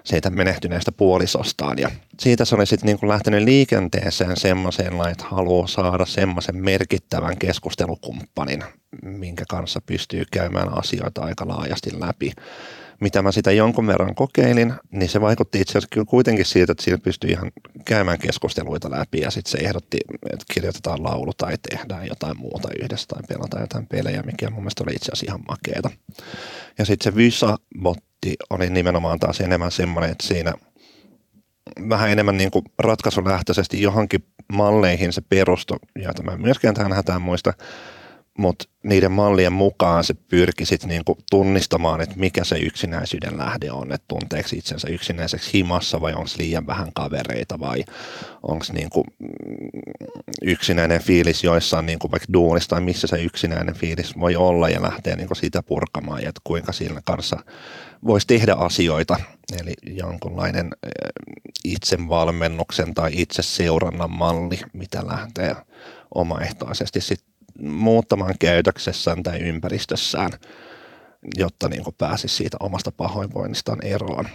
siitä 0.04 0.30
menehtyneestä 0.30 0.92
puolisostaan. 0.92 1.78
Ja 1.78 1.90
siitä 2.20 2.44
se 2.44 2.54
oli 2.54 2.66
sitten 2.66 2.86
niin 2.86 3.08
lähtenyt 3.08 3.42
liikenteeseen 3.42 4.36
semmoiseen, 4.36 4.92
että 5.10 5.24
haluaa 5.24 5.66
saada 5.66 6.06
semmoisen 6.06 6.56
merkittävän 6.56 7.38
keskustelukumppanin, 7.38 8.64
minkä 9.02 9.44
kanssa 9.48 9.80
pystyy 9.86 10.24
käymään 10.30 10.78
asioita 10.78 11.22
aika 11.22 11.48
laajasti 11.48 12.00
läpi. 12.00 12.32
Mitä 13.00 13.22
mä 13.22 13.32
sitä 13.32 13.52
jonkun 13.52 13.86
verran 13.86 14.14
kokeilin, 14.14 14.74
niin 14.90 15.08
se 15.08 15.20
vaikutti 15.20 15.60
itse 15.60 15.78
asiassa 15.78 16.04
kuitenkin 16.04 16.44
siitä, 16.44 16.72
että 16.72 16.84
siinä 16.84 16.98
pystyy 16.98 17.30
ihan 17.30 17.52
käymään 17.84 18.18
keskusteluita 18.18 18.90
läpi 18.90 19.20
ja 19.20 19.30
sitten 19.30 19.50
se 19.50 19.58
ehdotti, 19.58 19.98
että 20.32 20.44
kirjoitetaan 20.54 21.02
laulu 21.02 21.32
tai 21.36 21.54
tehdään 21.70 22.06
jotain 22.06 22.38
muuta 22.38 22.68
yhdessä 22.82 23.06
tai 23.08 23.22
pelataan 23.28 23.62
jotain 23.62 23.86
pelejä, 23.86 24.22
mikä 24.22 24.50
mun 24.50 24.60
mielestä 24.62 24.84
oli 24.84 24.92
itse 24.94 25.12
asiassa 25.12 25.26
ihan 25.32 25.44
makeeta. 25.48 25.90
Ja 26.78 26.84
sitten 26.84 27.12
se 27.12 27.16
Vysa-botti 28.26 28.36
oli 28.50 28.70
nimenomaan 28.70 29.18
taas 29.18 29.40
enemmän 29.40 29.70
semmoinen, 29.70 30.10
että 30.10 30.26
siinä 30.26 30.52
vähän 31.88 32.10
enemmän 32.10 32.36
niin 32.36 32.50
kuin 32.50 32.64
ratkaisulähtöisesti 32.78 33.82
johonkin 33.82 34.24
malleihin 34.52 35.12
se 35.12 35.20
perustui, 35.28 35.78
joita 35.96 36.22
mä 36.22 36.36
myöskään 36.36 36.74
tähän 36.74 36.92
hätään 36.92 37.22
muista, 37.22 37.52
mutta 38.38 38.64
niiden 38.82 39.12
mallien 39.12 39.52
mukaan 39.52 40.04
se 40.04 40.14
pyrki 40.14 40.66
sitten 40.66 40.88
niinku 40.88 41.18
tunnistamaan, 41.30 42.00
että 42.00 42.14
mikä 42.18 42.44
se 42.44 42.58
yksinäisyyden 42.58 43.38
lähde 43.38 43.72
on, 43.72 43.92
että 43.92 44.04
tunteeko 44.08 44.48
itsensä 44.54 44.88
yksinäiseksi 44.88 45.50
himassa 45.54 46.00
vai 46.00 46.12
onko 46.12 46.30
liian 46.38 46.66
vähän 46.66 46.92
kavereita 46.94 47.60
vai 47.60 47.84
onko 48.42 48.64
niinku 48.72 49.04
yksinäinen 50.42 51.00
fiilis 51.00 51.44
joissain 51.44 51.86
niinku 51.86 52.10
vaikka 52.10 52.32
duunissa 52.32 52.70
tai 52.70 52.80
missä 52.80 53.06
se 53.06 53.22
yksinäinen 53.22 53.74
fiilis 53.74 54.18
voi 54.18 54.36
olla 54.36 54.68
ja 54.68 54.82
lähtee 54.82 55.16
niinku 55.16 55.34
sitä 55.34 55.62
purkamaan 55.62 56.20
että 56.20 56.40
kuinka 56.44 56.72
siinä 56.72 57.00
kanssa 57.04 57.36
voisi 58.06 58.26
tehdä 58.26 58.54
asioita, 58.54 59.16
eli 59.60 59.74
jonkunlainen 59.96 60.70
itsevalmennuksen 61.64 62.94
tai 62.94 63.10
itseseurannan 63.14 64.10
malli, 64.10 64.60
mitä 64.72 65.06
lähtee 65.06 65.56
omaehtoisesti 66.14 67.00
sitten 67.00 67.31
muuttamaan 67.60 68.34
käytöksessään 68.38 69.22
tai 69.22 69.38
ympäristössään, 69.38 70.30
jotta 71.36 71.68
niin 71.68 71.84
kuin 71.84 71.94
pääsisi 71.98 72.36
siitä 72.36 72.56
omasta 72.60 72.92
pahoinvoinnistaan 72.92 73.86
eroon. 73.86 74.28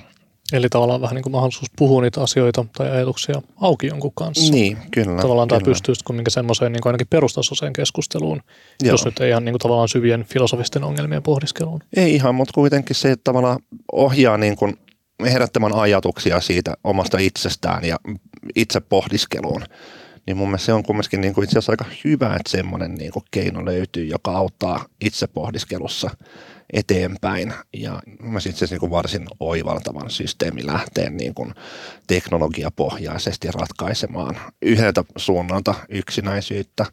Eli 0.54 0.70
tavallaan 0.70 1.02
vähän 1.02 1.16
niin 1.16 1.24
kuin 1.24 1.32
mahdollisuus 1.32 1.72
puhua 1.78 2.02
niitä 2.02 2.22
asioita 2.22 2.66
tai 2.78 2.92
ajatuksia 2.92 3.42
auki 3.56 3.88
jonkun 3.88 4.12
kanssa. 4.16 4.54
Niin, 4.54 4.78
kyllä. 4.92 5.22
Tavallaan 5.22 5.48
kyllä. 5.48 5.60
tämä 5.60 5.72
pystyy 5.72 5.96
kumminkin 6.06 6.32
semmoiseen 6.32 6.72
niin 6.72 6.82
kuin 6.82 6.90
ainakin 6.90 7.08
perustasoiseen 7.10 7.74
keskusteluun, 7.74 8.42
Joo. 8.84 8.92
jos 8.94 9.06
nyt 9.06 9.20
ei 9.20 9.30
ihan 9.30 9.46
niin 9.46 9.54
kuin 9.54 9.60
tavallaan 9.60 9.90
syvien 9.90 10.26
filosofisten 10.26 10.84
ongelmien 10.84 11.24
pohdiskeluun. 11.24 11.82
Ei 11.96 12.16
ihan, 12.16 12.36
mutta 12.36 12.52
kuitenkin 12.54 12.96
se 12.96 13.12
että 13.12 13.24
tavallaan 13.24 13.60
ohjaa 13.92 14.38
niin 14.38 14.56
kuin 14.56 14.78
herättämään 15.24 15.76
ajatuksia 15.76 16.42
siitä 16.42 16.74
omasta 16.84 17.18
itsestään 17.18 17.86
ja 17.86 17.98
itse 18.56 18.80
pohdiskeluun 18.80 19.64
niin 20.28 20.38
mun 20.38 20.48
mielestä 20.48 20.66
se 20.66 20.74
on 20.74 20.84
kumminkin 20.84 21.22
niin 21.22 21.44
itse 21.44 21.60
asiassa 21.60 21.72
aika 21.72 21.86
hyvä, 22.04 22.36
että 22.36 22.50
semmoinen 22.50 22.96
niin 22.96 23.12
keino 23.32 23.66
löytyy, 23.66 24.06
joka 24.06 24.32
auttaa 24.32 24.86
itse 25.02 25.28
pohdiskelussa 25.28 26.10
eteenpäin. 26.74 27.54
Ja 27.74 28.02
mielestä 28.20 28.50
itse 28.50 28.66
asiassa 28.66 28.86
niin 28.86 28.92
varsin 28.92 29.28
oivaltavan 29.40 30.10
systeemi 30.10 30.66
lähtee 30.66 31.10
niin 31.10 31.34
kuin 31.34 31.54
teknologiapohjaisesti 32.08 33.48
ratkaisemaan 33.52 34.38
yhdeltä 34.62 35.04
suunnalta 35.18 35.76
yksinäisyyttä, 35.90 36.86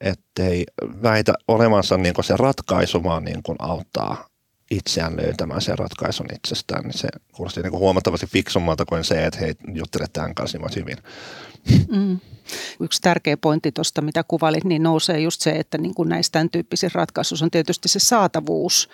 ettei 0.00 0.66
väitä 1.02 1.34
olevansa 1.48 1.96
niin 1.96 2.14
kuin 2.14 2.24
se 2.24 2.34
ratkaisu, 2.36 3.04
vaan 3.04 3.24
niin 3.24 3.42
kuin 3.42 3.56
auttaa 3.58 4.28
itseään 4.70 5.16
löytämään 5.16 5.60
sen 5.60 5.78
ratkaisun 5.78 6.26
itsestään, 6.34 6.84
niin 6.84 6.98
se 6.98 7.08
kuulosti 7.32 7.62
niin 7.62 7.70
kuin 7.70 7.80
huomattavasti 7.80 8.26
fiksummalta 8.26 8.84
kuin 8.84 9.04
se, 9.04 9.26
että 9.26 9.40
hei, 9.40 9.54
juttele 9.74 10.06
tämän 10.12 10.34
kanssa, 10.34 10.58
niin 10.58 10.76
hyvin. 10.76 10.98
Mm. 11.88 12.18
Yksi 12.80 13.02
tärkeä 13.02 13.36
pointti 13.36 13.72
tuosta, 13.72 14.02
mitä 14.02 14.24
kuvailit, 14.28 14.64
niin 14.64 14.82
nousee 14.82 15.20
just 15.20 15.40
se, 15.40 15.50
että 15.50 15.78
niin 15.78 15.94
kuin 15.94 16.08
näissä 16.08 16.32
tämän 16.32 16.50
tyyppisissä 16.50 16.98
ratkaisuissa 16.98 17.44
on 17.46 17.50
tietysti 17.50 17.88
se 17.88 17.98
saatavuus 17.98 18.88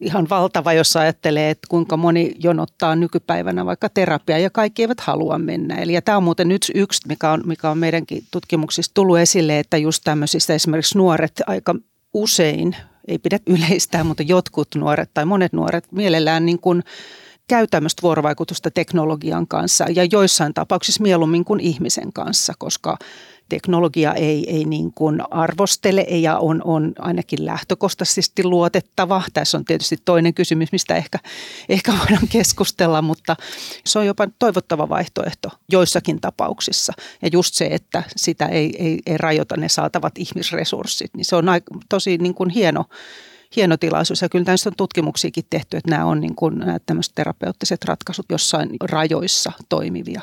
ihan 0.00 0.26
valtava, 0.30 0.72
jos 0.72 0.96
ajattelee, 0.96 1.50
että 1.50 1.66
kuinka 1.70 1.96
moni 1.96 2.34
jonottaa 2.38 2.96
nykypäivänä 2.96 3.66
vaikka 3.66 3.88
terapiaa 3.88 4.38
ja 4.38 4.50
kaikki 4.50 4.82
eivät 4.82 5.00
halua 5.00 5.38
mennä. 5.38 5.74
Eli 5.74 5.92
ja 5.92 6.02
tämä 6.02 6.16
on 6.16 6.22
muuten 6.22 6.48
nyt 6.48 6.70
yksi, 6.74 7.08
mikä 7.08 7.30
on, 7.30 7.42
mikä 7.46 7.70
on 7.70 7.78
meidänkin 7.78 8.24
tutkimuksissa 8.30 8.94
tullut 8.94 9.18
esille, 9.18 9.58
että 9.58 9.76
just 9.76 10.04
tämmöisissä 10.04 10.54
esimerkiksi 10.54 10.98
nuoret 10.98 11.42
aika 11.46 11.74
usein, 12.14 12.76
ei 13.08 13.18
pidä 13.18 13.38
yleistää, 13.46 14.04
mutta 14.04 14.22
jotkut 14.22 14.68
nuoret 14.74 15.10
tai 15.14 15.24
monet 15.24 15.52
nuoret 15.52 15.92
mielellään 15.92 16.46
niin 16.46 16.58
kuin 16.58 16.82
käy 17.48 17.66
tämmöistä 17.66 18.02
vuorovaikutusta 18.02 18.70
teknologian 18.70 19.48
kanssa 19.48 19.84
ja 19.94 20.04
joissain 20.12 20.54
tapauksissa 20.54 21.02
mieluummin 21.02 21.44
kuin 21.44 21.60
ihmisen 21.60 22.12
kanssa, 22.12 22.52
koska 22.58 22.98
teknologia 23.48 24.14
ei, 24.14 24.50
ei 24.50 24.64
niin 24.64 24.92
kuin 24.92 25.22
arvostele 25.30 26.06
ja 26.08 26.38
on, 26.38 26.62
on 26.64 26.92
ainakin 26.98 27.46
lähtökohtaisesti 27.46 28.44
luotettava. 28.44 29.22
Tässä 29.32 29.58
on 29.58 29.64
tietysti 29.64 29.96
toinen 30.04 30.34
kysymys, 30.34 30.72
mistä 30.72 30.96
ehkä, 30.96 31.18
ehkä 31.68 31.92
voidaan 31.98 32.28
keskustella, 32.28 33.02
mutta 33.02 33.36
se 33.84 33.98
on 33.98 34.06
jopa 34.06 34.28
toivottava 34.38 34.88
vaihtoehto 34.88 35.48
joissakin 35.72 36.20
tapauksissa. 36.20 36.92
Ja 37.22 37.28
just 37.32 37.54
se, 37.54 37.66
että 37.66 38.02
sitä 38.16 38.46
ei, 38.46 38.76
ei, 38.78 39.00
ei 39.06 39.18
rajoita 39.18 39.56
ne 39.56 39.68
saatavat 39.68 40.18
ihmisresurssit, 40.18 41.10
niin 41.14 41.24
se 41.24 41.36
on 41.36 41.48
aika, 41.48 41.74
tosi 41.88 42.18
niin 42.18 42.34
kuin 42.34 42.50
hieno, 42.50 42.84
hieno 43.56 43.76
tilaisuus. 43.76 44.22
Ja 44.22 44.28
kyllä 44.28 44.44
näistä 44.46 44.68
on 44.68 44.76
tutkimuksiakin 44.76 45.44
tehty, 45.50 45.76
että 45.76 45.90
nämä 45.90 46.04
on 46.04 46.20
niin 46.20 46.34
kuin, 46.34 46.58
nämä 46.58 46.78
tämmöiset 46.86 47.14
terapeuttiset 47.14 47.84
ratkaisut 47.84 48.26
jossain 48.30 48.70
rajoissa 48.80 49.52
toimivia. 49.68 50.22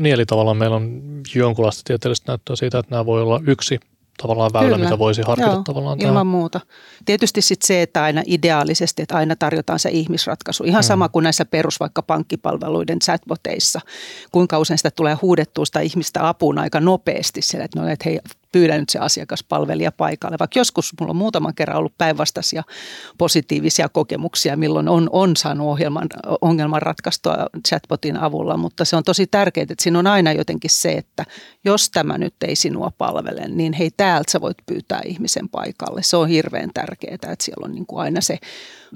Niin, 0.00 0.14
eli 0.14 0.26
tavallaan 0.26 0.56
meillä 0.56 0.76
on 0.76 1.02
jonkunlaista 1.34 1.82
tieteellistä 1.84 2.32
näyttöä 2.32 2.56
siitä, 2.56 2.78
että 2.78 2.90
nämä 2.90 3.06
voi 3.06 3.22
olla 3.22 3.40
yksi 3.46 3.80
tavallaan 4.22 4.52
väylä, 4.52 4.74
Kyllä. 4.74 4.84
mitä 4.84 4.98
voisi 4.98 5.22
harkita 5.22 5.50
Joo, 5.50 5.62
tavallaan. 5.62 6.00
Ilman 6.00 6.14
tähän. 6.14 6.26
muuta. 6.26 6.60
Tietysti 7.04 7.42
sitten 7.42 7.66
se, 7.66 7.82
että 7.82 8.02
aina 8.02 8.22
ideaalisesti, 8.26 9.02
että 9.02 9.16
aina 9.16 9.36
tarjotaan 9.36 9.78
se 9.78 9.90
ihmisratkaisu. 9.90 10.64
Ihan 10.64 10.82
hmm. 10.82 10.86
sama 10.86 11.08
kuin 11.08 11.22
näissä 11.22 11.44
perus 11.44 11.80
vaikka 11.80 12.02
pankkipalveluiden 12.02 12.98
chatboteissa. 12.98 13.80
Kuinka 14.32 14.58
usein 14.58 14.78
sitä 14.78 14.90
tulee 14.90 15.14
huudettua 15.22 15.64
sitä 15.64 15.80
ihmistä 15.80 16.28
apuun 16.28 16.58
aika 16.58 16.80
nopeasti 16.80 17.42
siellä, 17.42 17.64
että, 17.64 17.80
no, 17.80 17.88
että 17.88 18.02
hei, 18.08 18.20
pyydän 18.52 18.80
nyt 18.80 18.88
se 18.88 18.98
asiakaspalvelija 18.98 19.92
paikalle. 19.92 20.36
Vaikka 20.38 20.60
joskus 20.60 20.92
mulla 21.00 21.10
on 21.10 21.16
muutaman 21.16 21.54
kerran 21.54 21.78
ollut 21.78 21.98
päinvastaisia 21.98 22.62
positiivisia 23.18 23.88
kokemuksia, 23.88 24.56
milloin 24.56 24.88
on, 24.88 25.08
on 25.12 25.36
saanut 25.36 25.66
ohjelman, 25.66 26.08
ongelman 26.40 26.82
ratkaistua 26.82 27.36
chatbotin 27.68 28.16
avulla, 28.16 28.56
mutta 28.56 28.84
se 28.84 28.96
on 28.96 29.04
tosi 29.04 29.26
tärkeää, 29.26 29.62
että 29.62 29.82
siinä 29.82 29.98
on 29.98 30.06
aina 30.06 30.32
jotenkin 30.32 30.70
se, 30.70 30.92
että 30.92 31.24
jos 31.64 31.90
tämä 31.90 32.18
nyt 32.18 32.34
ei 32.42 32.56
sinua 32.56 32.92
palvele, 32.98 33.48
niin 33.48 33.72
hei 33.72 33.90
täältä 33.96 34.32
sä 34.32 34.40
voit 34.40 34.56
pyytää 34.66 35.00
ihmisen 35.04 35.48
paikalle. 35.48 36.02
Se 36.02 36.16
on 36.16 36.28
hirveän 36.28 36.70
tärkeää, 36.74 37.14
että 37.14 37.36
siellä 37.40 37.64
on 37.64 37.72
niin 37.72 37.86
kuin 37.86 38.00
aina 38.00 38.20
se 38.20 38.38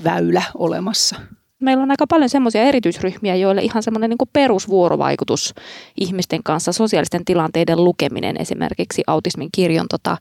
väylä 0.04 0.42
olemassa 0.54 1.16
meillä 1.62 1.82
on 1.82 1.90
aika 1.90 2.06
paljon 2.06 2.28
semmoisia 2.28 2.62
erityisryhmiä, 2.62 3.34
joille 3.34 3.62
ihan 3.62 3.82
semmoinen 3.82 4.10
niin 4.10 4.28
perusvuorovaikutus 4.32 5.54
ihmisten 6.00 6.42
kanssa, 6.42 6.72
sosiaalisten 6.72 7.24
tilanteiden 7.24 7.84
lukeminen, 7.84 8.36
esimerkiksi 8.40 9.02
autismin 9.06 9.48
kirjon 9.52 9.86
tota, 9.90 10.16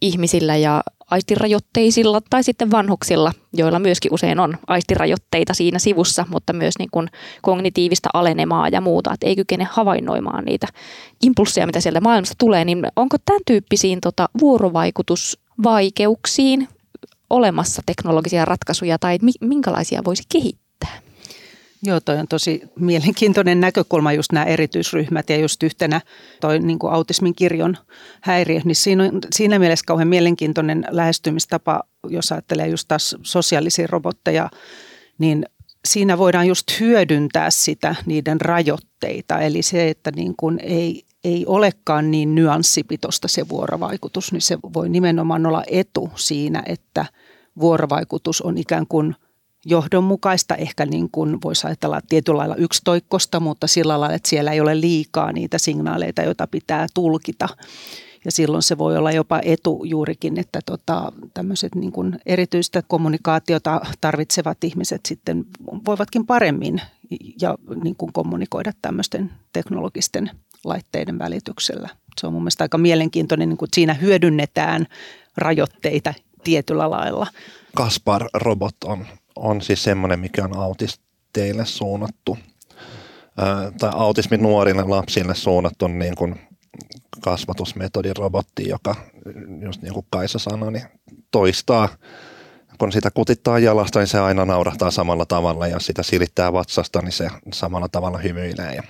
ihmisillä 0.00 0.56
ja 0.56 0.82
aistirajoitteisilla 1.10 2.20
tai 2.30 2.42
sitten 2.42 2.70
vanhuksilla, 2.70 3.32
joilla 3.52 3.78
myöskin 3.78 4.14
usein 4.14 4.40
on 4.40 4.58
aistirajoitteita 4.66 5.54
siinä 5.54 5.78
sivussa, 5.78 6.26
mutta 6.28 6.52
myös 6.52 6.74
niin 6.78 6.88
kuin 6.92 7.08
kognitiivista 7.42 8.08
alenemaa 8.14 8.68
ja 8.68 8.80
muuta, 8.80 9.14
että 9.14 9.26
ei 9.26 9.36
kykene 9.36 9.68
havainnoimaan 9.70 10.44
niitä 10.44 10.66
impulsseja, 11.22 11.66
mitä 11.66 11.80
sieltä 11.80 12.00
maailmasta 12.00 12.34
tulee, 12.38 12.64
niin 12.64 12.86
onko 12.96 13.16
tämän 13.24 13.40
tyyppisiin 13.46 14.00
tota, 14.00 14.28
vuorovaikutusvaikeuksiin 14.40 16.68
olemassa 17.30 17.82
teknologisia 17.86 18.44
ratkaisuja 18.44 18.98
tai 18.98 19.18
minkälaisia 19.40 20.04
voisi 20.04 20.22
kehittää? 20.28 21.00
Joo, 21.82 22.00
toi 22.00 22.18
on 22.18 22.28
tosi 22.28 22.62
mielenkiintoinen 22.80 23.60
näkökulma 23.60 24.12
just 24.12 24.32
nämä 24.32 24.44
erityisryhmät 24.46 25.30
ja 25.30 25.36
just 25.36 25.62
yhtenä 25.62 26.00
toi 26.40 26.58
niin 26.58 26.78
kuin 26.78 26.92
autismin 26.92 27.34
kirjon 27.34 27.76
häiriö, 28.20 28.60
niin 28.64 28.76
siinä, 28.76 29.04
on, 29.04 29.20
siinä 29.34 29.58
mielessä 29.58 29.84
kauhean 29.86 30.08
mielenkiintoinen 30.08 30.84
lähestymistapa, 30.90 31.82
jos 32.08 32.32
ajattelee 32.32 32.68
just 32.68 32.88
taas 32.88 33.16
sosiaalisia 33.22 33.86
robotteja, 33.86 34.50
niin 35.18 35.46
siinä 35.84 36.18
voidaan 36.18 36.46
just 36.46 36.80
hyödyntää 36.80 37.50
sitä 37.50 37.94
niiden 38.06 38.40
rajoitteita, 38.40 39.38
eli 39.38 39.62
se, 39.62 39.88
että 39.88 40.10
niin 40.10 40.34
kuin 40.36 40.60
ei, 40.62 41.04
ei 41.28 41.44
olekaan 41.46 42.10
niin 42.10 42.34
nyanssipitoista 42.34 43.28
se 43.28 43.48
vuorovaikutus, 43.48 44.32
niin 44.32 44.42
se 44.42 44.58
voi 44.74 44.88
nimenomaan 44.88 45.46
olla 45.46 45.62
etu 45.66 46.10
siinä, 46.14 46.62
että 46.66 47.06
vuorovaikutus 47.60 48.42
on 48.42 48.58
ikään 48.58 48.86
kuin– 48.86 49.14
johdonmukaista, 49.64 50.54
ehkä 50.54 50.86
niin 50.86 51.10
kuin 51.12 51.38
voisi 51.44 51.66
ajatella 51.66 52.00
tietyllä 52.08 52.38
lailla 52.38 52.56
yksitoikkosta, 52.56 53.40
mutta 53.40 53.66
sillä 53.66 54.00
lailla, 54.00 54.14
että 54.14 54.28
siellä 54.28 54.52
ei 54.52 54.60
ole 54.60 54.80
liikaa 54.80 55.32
niitä 55.32 55.58
signaaleita, 55.58 56.22
joita 56.22 56.46
pitää 56.46 56.86
tulkita. 56.94 57.48
Ja 58.24 58.32
silloin 58.32 58.62
se 58.62 58.78
voi 58.78 58.96
olla 58.96 59.12
jopa 59.12 59.40
etu 59.44 59.84
juurikin, 59.84 60.38
että 60.38 60.60
tota, 60.66 61.12
tämmöiset 61.34 61.74
niin 61.74 61.92
kuin 61.92 62.18
erityistä 62.26 62.82
kommunikaatiota 62.88 63.80
tarvitsevat 64.00 64.64
ihmiset 64.64 65.06
sitten 65.06 65.44
voivatkin 65.86 66.26
paremmin 66.26 66.80
ja 67.40 67.58
niin 67.82 67.96
kuin 67.96 68.12
kommunikoida 68.12 68.72
tämmöisten 68.82 69.30
teknologisten 69.52 70.30
laitteiden 70.64 71.18
välityksellä. 71.18 71.88
Se 72.20 72.26
on 72.26 72.32
mun 72.32 72.42
mielestä 72.42 72.64
aika 72.64 72.78
mielenkiintoinen, 72.78 73.48
niin 73.48 73.64
että 73.64 73.74
siinä 73.74 73.94
hyödynnetään 73.94 74.86
rajoitteita 75.36 76.14
tietyllä 76.44 76.90
lailla. 76.90 77.26
Kaspar-robot 77.74 78.76
on 78.84 79.06
on 79.38 79.62
siis 79.62 79.84
semmoinen, 79.84 80.20
mikä 80.20 80.44
on 80.44 80.56
autisteille 80.56 81.66
suunnattu 81.66 82.38
tai 83.78 83.90
autismin 83.94 84.42
nuorille 84.42 84.82
lapsille 84.82 85.34
suunnattu 85.34 85.86
niin 85.86 86.14
kuin 86.16 86.40
kasvatusmetodin 87.20 88.16
robotti, 88.16 88.68
joka, 88.68 88.94
just 89.60 89.82
niin 89.82 89.94
kuin 89.94 90.06
Kaisa 90.10 90.38
sanoi, 90.38 90.72
niin 90.72 90.84
toistaa 91.30 91.88
kun 92.78 92.92
sitä 92.92 93.10
kutittaa 93.10 93.58
jalasta, 93.58 93.98
niin 93.98 94.06
se 94.06 94.18
aina 94.18 94.44
naurahtaa 94.44 94.90
samalla 94.90 95.26
tavalla 95.26 95.66
ja 95.66 95.80
sitä 95.80 96.02
silittää 96.02 96.52
vatsasta, 96.52 97.02
niin 97.02 97.12
se 97.12 97.28
samalla 97.52 97.88
tavalla 97.88 98.18
hymyilee. 98.18 98.74
Ja, 98.74 98.82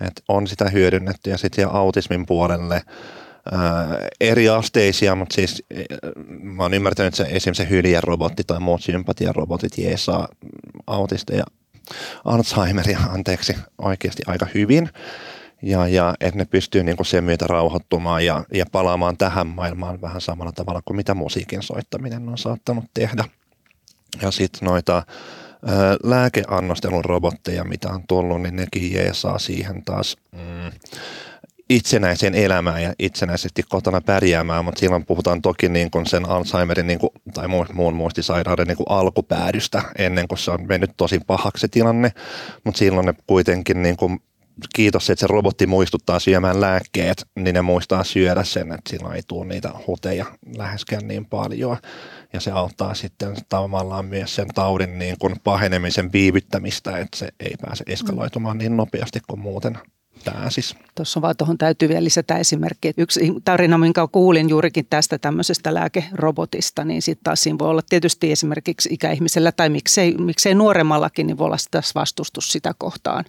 et 0.00 0.22
on 0.28 0.46
sitä 0.46 0.68
hyödynnetty 0.70 1.30
ja 1.30 1.38
sitten 1.38 1.68
autismin 1.68 2.26
puolelle 2.26 2.82
eri 4.20 4.48
asteisia, 4.48 5.14
mutta 5.14 5.34
siis 5.34 5.62
mä 6.42 6.62
oon 6.62 6.74
ymmärtänyt, 6.74 7.14
että 7.14 7.30
se, 7.30 7.36
esimerkiksi 7.36 7.62
se 7.62 7.70
hyljerobotti 7.70 8.44
tai 8.44 8.60
muut 8.60 8.82
sympatiarobotit 8.82 9.78
jeesaa 9.78 10.28
autisteja 10.86 11.44
Alzheimeria, 12.24 12.98
anteeksi, 12.98 13.56
oikeasti 13.78 14.22
aika 14.26 14.46
hyvin. 14.54 14.90
Ja, 15.62 15.88
ja 15.88 16.14
että 16.20 16.38
ne 16.38 16.44
pystyy 16.44 16.84
niin 16.84 16.96
kuin 16.96 17.06
sen 17.06 17.24
myötä 17.24 17.46
rauhoittumaan 17.46 18.24
ja, 18.24 18.44
ja 18.52 18.66
palaamaan 18.72 19.16
tähän 19.16 19.46
maailmaan 19.46 20.00
vähän 20.00 20.20
samalla 20.20 20.52
tavalla 20.52 20.82
kuin 20.84 20.96
mitä 20.96 21.14
musiikin 21.14 21.62
soittaminen 21.62 22.28
on 22.28 22.38
saattanut 22.38 22.84
tehdä. 22.94 23.24
Ja 24.22 24.30
sitten 24.30 24.66
noita 24.66 25.02
lääkeannostelun 26.02 27.04
robotteja, 27.04 27.64
mitä 27.64 27.88
on 27.88 28.02
tullut, 28.08 28.42
niin 28.42 28.56
nekin 28.56 28.92
jeesaa 28.92 29.38
siihen 29.38 29.82
taas 29.84 30.16
mm, 30.32 30.72
itsenäiseen 31.70 32.34
elämään 32.34 32.82
ja 32.82 32.94
itsenäisesti 32.98 33.62
kotona 33.68 34.00
pärjäämään, 34.00 34.64
mutta 34.64 34.78
silloin 34.78 35.06
puhutaan 35.06 35.42
toki 35.42 35.68
niin 35.68 35.90
kuin 35.90 36.06
sen 36.06 36.28
Alzheimerin 36.28 36.86
niin 36.86 36.98
kuin, 36.98 37.10
tai 37.34 37.46
muun 37.72 37.94
muistisairauden 37.94 38.66
niin 38.66 38.76
kuin 38.76 38.90
alkupäädystä 38.90 39.82
ennen 39.98 40.28
kuin 40.28 40.38
se 40.38 40.50
on 40.50 40.66
mennyt 40.68 40.90
tosi 40.96 41.20
pahaksi 41.26 41.68
tilanne, 41.68 42.12
mutta 42.64 42.78
silloin 42.78 43.06
ne 43.06 43.14
kuitenkin 43.26 43.82
niin 43.82 43.96
kuin, 43.96 44.20
kiitos, 44.74 45.10
että 45.10 45.20
se 45.20 45.26
robotti 45.26 45.66
muistuttaa 45.66 46.20
syömään 46.20 46.60
lääkkeet, 46.60 47.26
niin 47.34 47.54
ne 47.54 47.62
muistaa 47.62 48.04
syödä 48.04 48.44
sen, 48.44 48.72
että 48.72 48.90
silloin 48.90 49.16
ei 49.16 49.22
tule 49.26 49.46
niitä 49.46 49.70
huteja 49.86 50.26
läheskään 50.56 51.08
niin 51.08 51.26
paljon. 51.26 51.76
Ja 52.32 52.40
se 52.40 52.50
auttaa 52.50 52.94
sitten 52.94 53.36
tavallaan 53.48 54.04
myös 54.06 54.34
sen 54.34 54.48
taudin 54.54 54.98
niin 54.98 55.16
kuin 55.18 55.34
pahenemisen 55.44 56.12
viivyttämistä, 56.12 56.98
että 56.98 57.16
se 57.16 57.28
ei 57.40 57.54
pääse 57.60 57.84
eskaloitumaan 57.86 58.58
niin 58.58 58.76
nopeasti 58.76 59.20
kuin 59.26 59.40
muuten 59.40 59.78
pääsisi. 60.24 60.76
Tuossa 60.94 61.22
vaan 61.22 61.36
tuohon 61.36 61.58
täytyy 61.58 61.88
vielä 61.88 62.04
lisätä 62.04 62.38
esimerkki. 62.38 62.92
Yksi 62.96 63.32
tarina, 63.44 63.78
minkä 63.78 64.08
kuulin 64.12 64.48
juurikin 64.48 64.86
tästä 64.90 65.18
tämmöisestä 65.18 65.74
lääkerobotista, 65.74 66.84
niin 66.84 67.02
sitten 67.02 67.24
taas 67.24 67.42
siinä 67.42 67.58
voi 67.58 67.68
olla 67.68 67.82
tietysti 67.88 68.32
esimerkiksi 68.32 68.88
ikäihmisellä 68.92 69.52
tai 69.52 69.68
miksei, 69.68 70.14
miksei 70.14 70.54
nuoremmallakin, 70.54 71.26
niin 71.26 71.38
voi 71.38 71.46
olla 71.46 71.56
taas 71.70 71.94
vastustus 71.94 72.52
sitä 72.52 72.74
kohtaan 72.78 73.24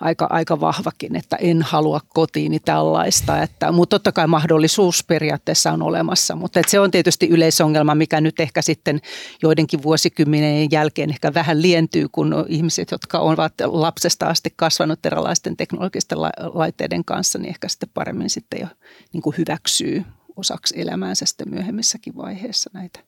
aika, 0.00 0.26
aika 0.30 0.60
vahvakin, 0.60 1.16
että 1.16 1.36
en 1.36 1.62
halua 1.62 2.00
kotiini 2.08 2.60
tällaista. 2.60 3.42
Että, 3.42 3.72
mutta 3.72 3.94
totta 3.94 4.12
kai 4.12 4.26
mahdollisuus 4.26 5.04
periaatteessa 5.04 5.72
on 5.72 5.82
olemassa, 5.82 6.36
mutta 6.36 6.60
että 6.60 6.70
se 6.70 6.80
on 6.80 6.90
tietysti 6.90 7.28
yleisongelma, 7.28 7.94
mikä 7.94 8.20
nyt 8.20 8.40
ehkä 8.40 8.62
sitten 8.62 9.00
joidenkin 9.42 9.82
vuosikymmenen 9.82 10.68
jälkeen 10.70 11.10
ehkä 11.10 11.34
vähän 11.34 11.62
lientyy, 11.62 12.06
kun 12.12 12.44
ihmiset, 12.48 12.90
jotka 12.90 13.18
ovat 13.18 13.52
lapsesta 13.64 14.26
asti 14.26 14.52
kasvanut 14.56 15.06
erilaisten 15.06 15.56
teknologisten 15.56 16.20
laitteiden 16.54 17.04
kanssa, 17.04 17.38
niin 17.38 17.48
ehkä 17.48 17.68
sitten 17.68 17.88
paremmin 17.94 18.30
sitten 18.30 18.60
jo 18.60 18.66
niin 19.12 19.22
kuin 19.22 19.36
hyväksyy 19.38 20.04
osaksi 20.36 20.80
elämäänsä 20.80 21.26
sitten 21.26 21.50
myöhemmissäkin 21.50 22.16
vaiheissa 22.16 22.70
näitä. 22.72 23.00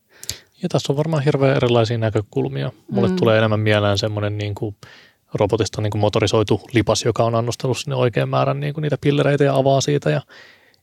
Ja 0.63 0.69
tässä 0.69 0.93
on 0.93 0.97
varmaan 0.97 1.23
hirveän 1.23 1.57
erilaisia 1.57 1.99
näkökulmia. 1.99 2.73
Mulle 2.91 3.09
mm. 3.09 3.17
tulee 3.17 3.39
enemmän 3.39 3.61
mieleen 3.61 3.99
semmoinen 3.99 4.39
niin 4.39 4.55
kuin 4.55 4.77
robotista 5.35 5.81
niin 5.83 5.91
kuin 5.91 6.01
motorisoitu 6.01 6.61
lipas, 6.73 7.05
joka 7.05 7.25
on 7.25 7.35
annostanut 7.35 7.79
sinne 7.79 7.97
oikean 7.97 8.29
määrän 8.29 8.61
niin 8.61 8.75
kuin 8.75 8.83
niitä 8.83 8.97
pillereitä 9.01 9.45
ja 9.45 9.57
avaa 9.57 9.81
siitä 9.81 10.11
ja 10.11 10.21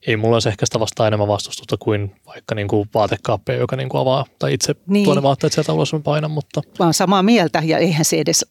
ei 0.08 0.18
mulla 0.18 0.36
olisi 0.36 0.50
ehkä 0.50 0.66
sitä 0.66 0.80
vasta 0.80 1.08
enemmän 1.08 1.28
vastustusta 1.28 1.78
kuin 1.80 2.16
vaikka 2.26 2.56
niin 2.56 2.68
kuin 2.68 2.90
vaatekaappeja, 2.94 3.60
joka 3.60 3.76
niin 3.76 3.90
kuin 3.90 4.02
avaa 4.02 4.26
tai 4.40 4.54
itse 4.54 4.76
niin. 4.88 5.04
tuonne 5.04 5.24
vaatteet 5.24 5.54
sieltä 5.54 5.74
ulos 5.74 5.96
paina. 6.04 6.28
Mutta. 6.28 6.62
Mä 6.80 6.86
olen 6.86 6.94
samaa 6.94 7.24
mieltä 7.24 7.62
ja 7.66 7.78
eihän 7.78 8.06
se 8.06 8.20
edes 8.20 8.46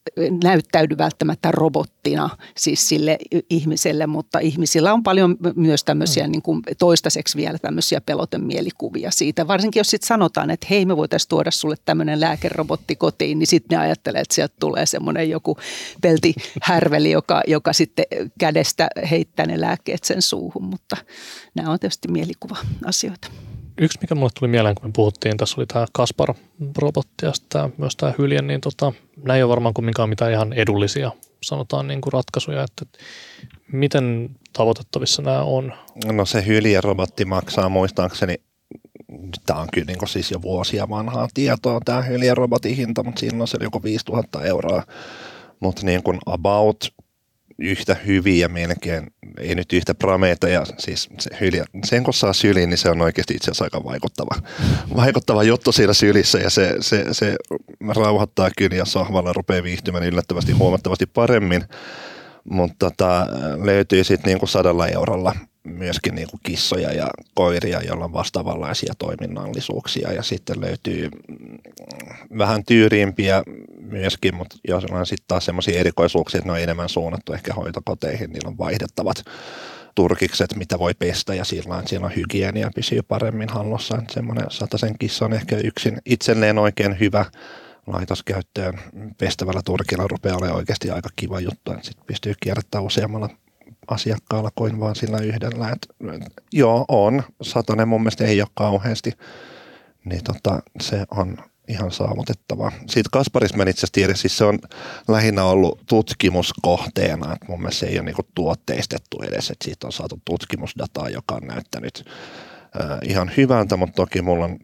näyttäydy 0.44 0.98
välttämättä 0.98 1.50
robottina 1.52 2.30
siis 2.56 2.88
sille 2.88 3.18
ihmiselle, 3.50 4.06
mutta 4.06 4.38
ihmisillä 4.38 4.92
on 4.92 5.02
paljon 5.02 5.36
myös 5.56 5.84
tämmöisiä 5.84 6.26
mm. 6.26 6.32
niin 6.32 6.42
kuin 6.42 6.62
toistaiseksi 6.78 7.36
vielä 7.36 7.58
tämmöisiä 7.58 8.00
pelotemielikuvia 8.00 9.10
siitä. 9.10 9.48
Varsinkin 9.48 9.80
jos 9.80 9.90
sitten 9.90 10.08
sanotaan, 10.08 10.50
että 10.50 10.66
hei 10.70 10.86
me 10.86 10.96
voitaisiin 10.96 11.28
tuoda 11.28 11.50
sulle 11.50 11.76
tämmöinen 11.84 12.20
lääkerobotti 12.20 12.96
kotiin, 12.96 13.38
niin 13.38 13.46
sitten 13.46 13.76
ne 13.78 13.84
ajattelee, 13.84 14.20
että 14.20 14.34
sieltä 14.34 14.54
tulee 14.60 14.86
semmoinen 14.86 15.30
joku 15.30 15.58
peltihärveli, 16.00 17.10
joka, 17.10 17.42
joka 17.46 17.72
sitten 17.72 18.04
kädestä 18.38 18.88
heittää 19.10 19.46
ne 19.46 19.60
lääkkeet 19.60 20.04
sen 20.04 20.22
suuhun, 20.22 20.64
mutta 20.64 20.96
nämä 21.54 21.70
on 21.70 21.78
tietysti 21.78 22.08
mielikuva-asioita. 22.08 23.28
Yksi, 23.80 23.98
mikä 24.00 24.14
mulle 24.14 24.30
tuli 24.38 24.50
mieleen, 24.50 24.74
kun 24.74 24.88
me 24.88 24.92
puhuttiin, 24.96 25.36
tässä 25.36 25.54
oli 25.58 25.66
tämä 25.66 25.86
Kaspar-robotti 25.92 27.26
ja 27.26 27.32
tämä, 27.48 27.70
myös 27.78 27.96
tämä 27.96 28.14
Hyljen, 28.18 28.46
niin 28.46 28.60
tota, 28.60 28.92
nämä 29.16 29.36
ei 29.36 29.42
ole 29.42 29.50
varmaan 29.50 29.74
kumminkaan 29.74 30.08
mitään 30.08 30.32
ihan 30.32 30.52
edullisia, 30.52 31.10
sanotaan 31.42 31.88
niin 31.88 32.00
kuin 32.00 32.12
ratkaisuja, 32.12 32.62
että 32.64 33.00
miten 33.72 34.30
tavoitettavissa 34.52 35.22
nämä 35.22 35.42
on? 35.42 35.72
No 36.04 36.24
se 36.24 36.44
Hylje-robotti 36.46 37.24
maksaa 37.24 37.68
muistaakseni 37.68 38.34
tämä 39.46 39.60
on 39.60 39.68
kyllä 39.72 39.86
niin 39.86 40.08
siis 40.08 40.30
jo 40.30 40.42
vuosia 40.42 40.88
vanhaa 40.88 41.28
tietoa, 41.34 41.80
tämä 41.84 42.02
Hylje-robotin 42.02 42.76
hinta, 42.76 43.02
mutta 43.02 43.20
silloin 43.20 43.48
se 43.48 43.56
oli 43.56 43.64
joku 43.64 43.82
5000 43.82 44.44
euroa. 44.44 44.82
Mutta 45.60 45.86
niin 45.86 46.02
kuin 46.02 46.18
about 46.26 46.94
yhtä 47.58 47.96
hyviä 48.06 48.48
melkein, 48.48 49.06
ei 49.38 49.54
nyt 49.54 49.72
yhtä 49.72 49.94
prameita 49.94 50.48
ja 50.48 50.66
siis 50.78 51.08
se 51.18 51.30
hyljä, 51.40 51.64
sen 51.84 52.04
kun 52.04 52.14
saa 52.14 52.32
syliin, 52.32 52.70
niin 52.70 52.78
se 52.78 52.90
on 52.90 53.00
oikeasti 53.00 53.34
itse 53.34 53.50
asiassa 53.50 53.64
aika 53.64 53.84
vaikuttava, 53.84 54.34
vaikuttava 54.96 55.42
juttu 55.42 55.72
siinä 55.72 55.92
sylissä 55.92 56.38
ja 56.38 56.50
se, 56.50 56.76
se, 56.80 57.04
se 57.12 57.36
rauhoittaa 57.96 58.50
kyllä 58.58 58.76
ja 58.76 58.84
sohvalla 58.84 59.32
rupeaa 59.32 59.62
viihtymään 59.62 60.04
yllättävästi 60.04 60.52
huomattavasti 60.52 61.06
paremmin, 61.06 61.64
mutta 62.44 62.76
tota, 62.78 63.26
löytyy 63.64 64.04
sitten 64.04 64.30
niinku 64.30 64.46
sadalla 64.46 64.88
eurolla 64.88 65.34
myöskin 65.70 66.14
niin 66.14 66.28
kuin 66.30 66.40
kissoja 66.42 66.92
ja 66.92 67.08
koiria, 67.34 67.82
joilla 67.82 68.04
on 68.04 68.12
vastaavanlaisia 68.12 68.92
toiminnallisuuksia 68.98 70.12
ja 70.12 70.22
sitten 70.22 70.60
löytyy 70.60 71.10
vähän 72.38 72.64
tyyriimpiä 72.64 73.42
myöskin, 73.80 74.34
mutta 74.34 74.56
jos 74.68 74.84
on 74.84 75.06
sitten 75.06 75.28
taas 75.28 75.44
semmoisia 75.44 75.80
erikoisuuksia, 75.80 76.38
että 76.38 76.48
ne 76.48 76.52
on 76.52 76.60
enemmän 76.60 76.88
suunnattu 76.88 77.32
ehkä 77.32 77.54
hoitokoteihin, 77.54 78.30
niillä 78.30 78.48
on 78.48 78.58
vaihdettavat 78.58 79.24
turkikset, 79.94 80.56
mitä 80.56 80.78
voi 80.78 80.94
pestä 80.94 81.34
ja 81.34 81.44
sillä 81.44 81.82
siellä 81.86 82.06
on 82.06 82.16
hygienia 82.16 82.70
pysyy 82.74 83.02
paremmin 83.02 83.48
hallussa. 83.48 84.02
Semmoinen 84.10 84.46
sen 84.76 84.98
kissa 84.98 85.24
on 85.24 85.32
ehkä 85.32 85.56
yksin 85.56 85.98
itselleen 86.04 86.58
oikein 86.58 87.00
hyvä 87.00 87.24
laitoskäyttöön 87.86 88.80
pestävällä 89.18 89.60
turkilla 89.64 90.08
rupeaa 90.08 90.36
olemaan 90.36 90.56
oikeasti 90.56 90.90
aika 90.90 91.08
kiva 91.16 91.40
juttu. 91.40 91.72
Sitten 91.82 92.06
pystyy 92.06 92.34
kierrättämään 92.40 92.86
useammalla 92.86 93.28
asiakkaalla 93.88 94.50
kuin 94.54 94.80
vaan 94.80 94.96
sillä 94.96 95.18
yhdellä. 95.18 95.70
Et, 95.70 95.88
joo, 96.52 96.84
on. 96.88 97.22
Satanen 97.42 97.88
mun 97.88 98.00
mielestä 98.00 98.24
ei 98.24 98.40
ole 98.40 98.48
kauheasti. 98.54 99.12
Niin 100.04 100.24
tota, 100.24 100.62
se 100.80 101.04
on 101.10 101.38
ihan 101.68 101.92
saavutettava. 101.92 102.72
Siitä 102.88 103.08
Kasparis 103.12 103.50
itse 103.68 103.86
tiedä, 103.92 104.14
siis 104.14 104.38
se 104.38 104.44
on 104.44 104.58
lähinnä 105.08 105.44
ollut 105.44 105.80
tutkimuskohteena, 105.86 107.32
että 107.32 107.46
mun 107.48 107.60
mielestä 107.60 107.80
se 107.80 107.86
ei 107.86 107.98
ole 107.98 108.04
niinku 108.04 108.26
tuotteistettu 108.34 109.22
edes, 109.22 109.50
että 109.50 109.64
siitä 109.64 109.86
on 109.86 109.92
saatu 109.92 110.20
tutkimusdataa, 110.24 111.08
joka 111.08 111.34
on 111.34 111.46
näyttänyt 111.46 112.04
ihan 113.02 113.30
hyvältä, 113.36 113.76
mutta 113.76 113.96
toki 113.96 114.22
mulla 114.22 114.44
on 114.44 114.56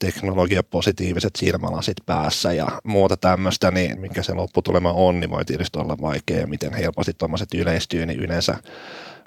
teknologiapositiiviset 0.00 1.36
silmälasit 1.36 1.96
päässä 2.06 2.52
ja 2.52 2.66
muuta 2.84 3.16
tämmöistä, 3.16 3.70
niin 3.70 4.00
mikä 4.00 4.22
se 4.22 4.34
lopputulema 4.34 4.92
on, 4.92 5.20
niin 5.20 5.30
voi 5.30 5.44
tietysti 5.44 5.78
olla 5.78 5.96
vaikea, 6.00 6.46
miten 6.46 6.74
helposti 6.74 7.12
tuommoiset 7.18 7.54
yleistyy, 7.54 8.06
niin 8.06 8.20
yleensä 8.20 8.54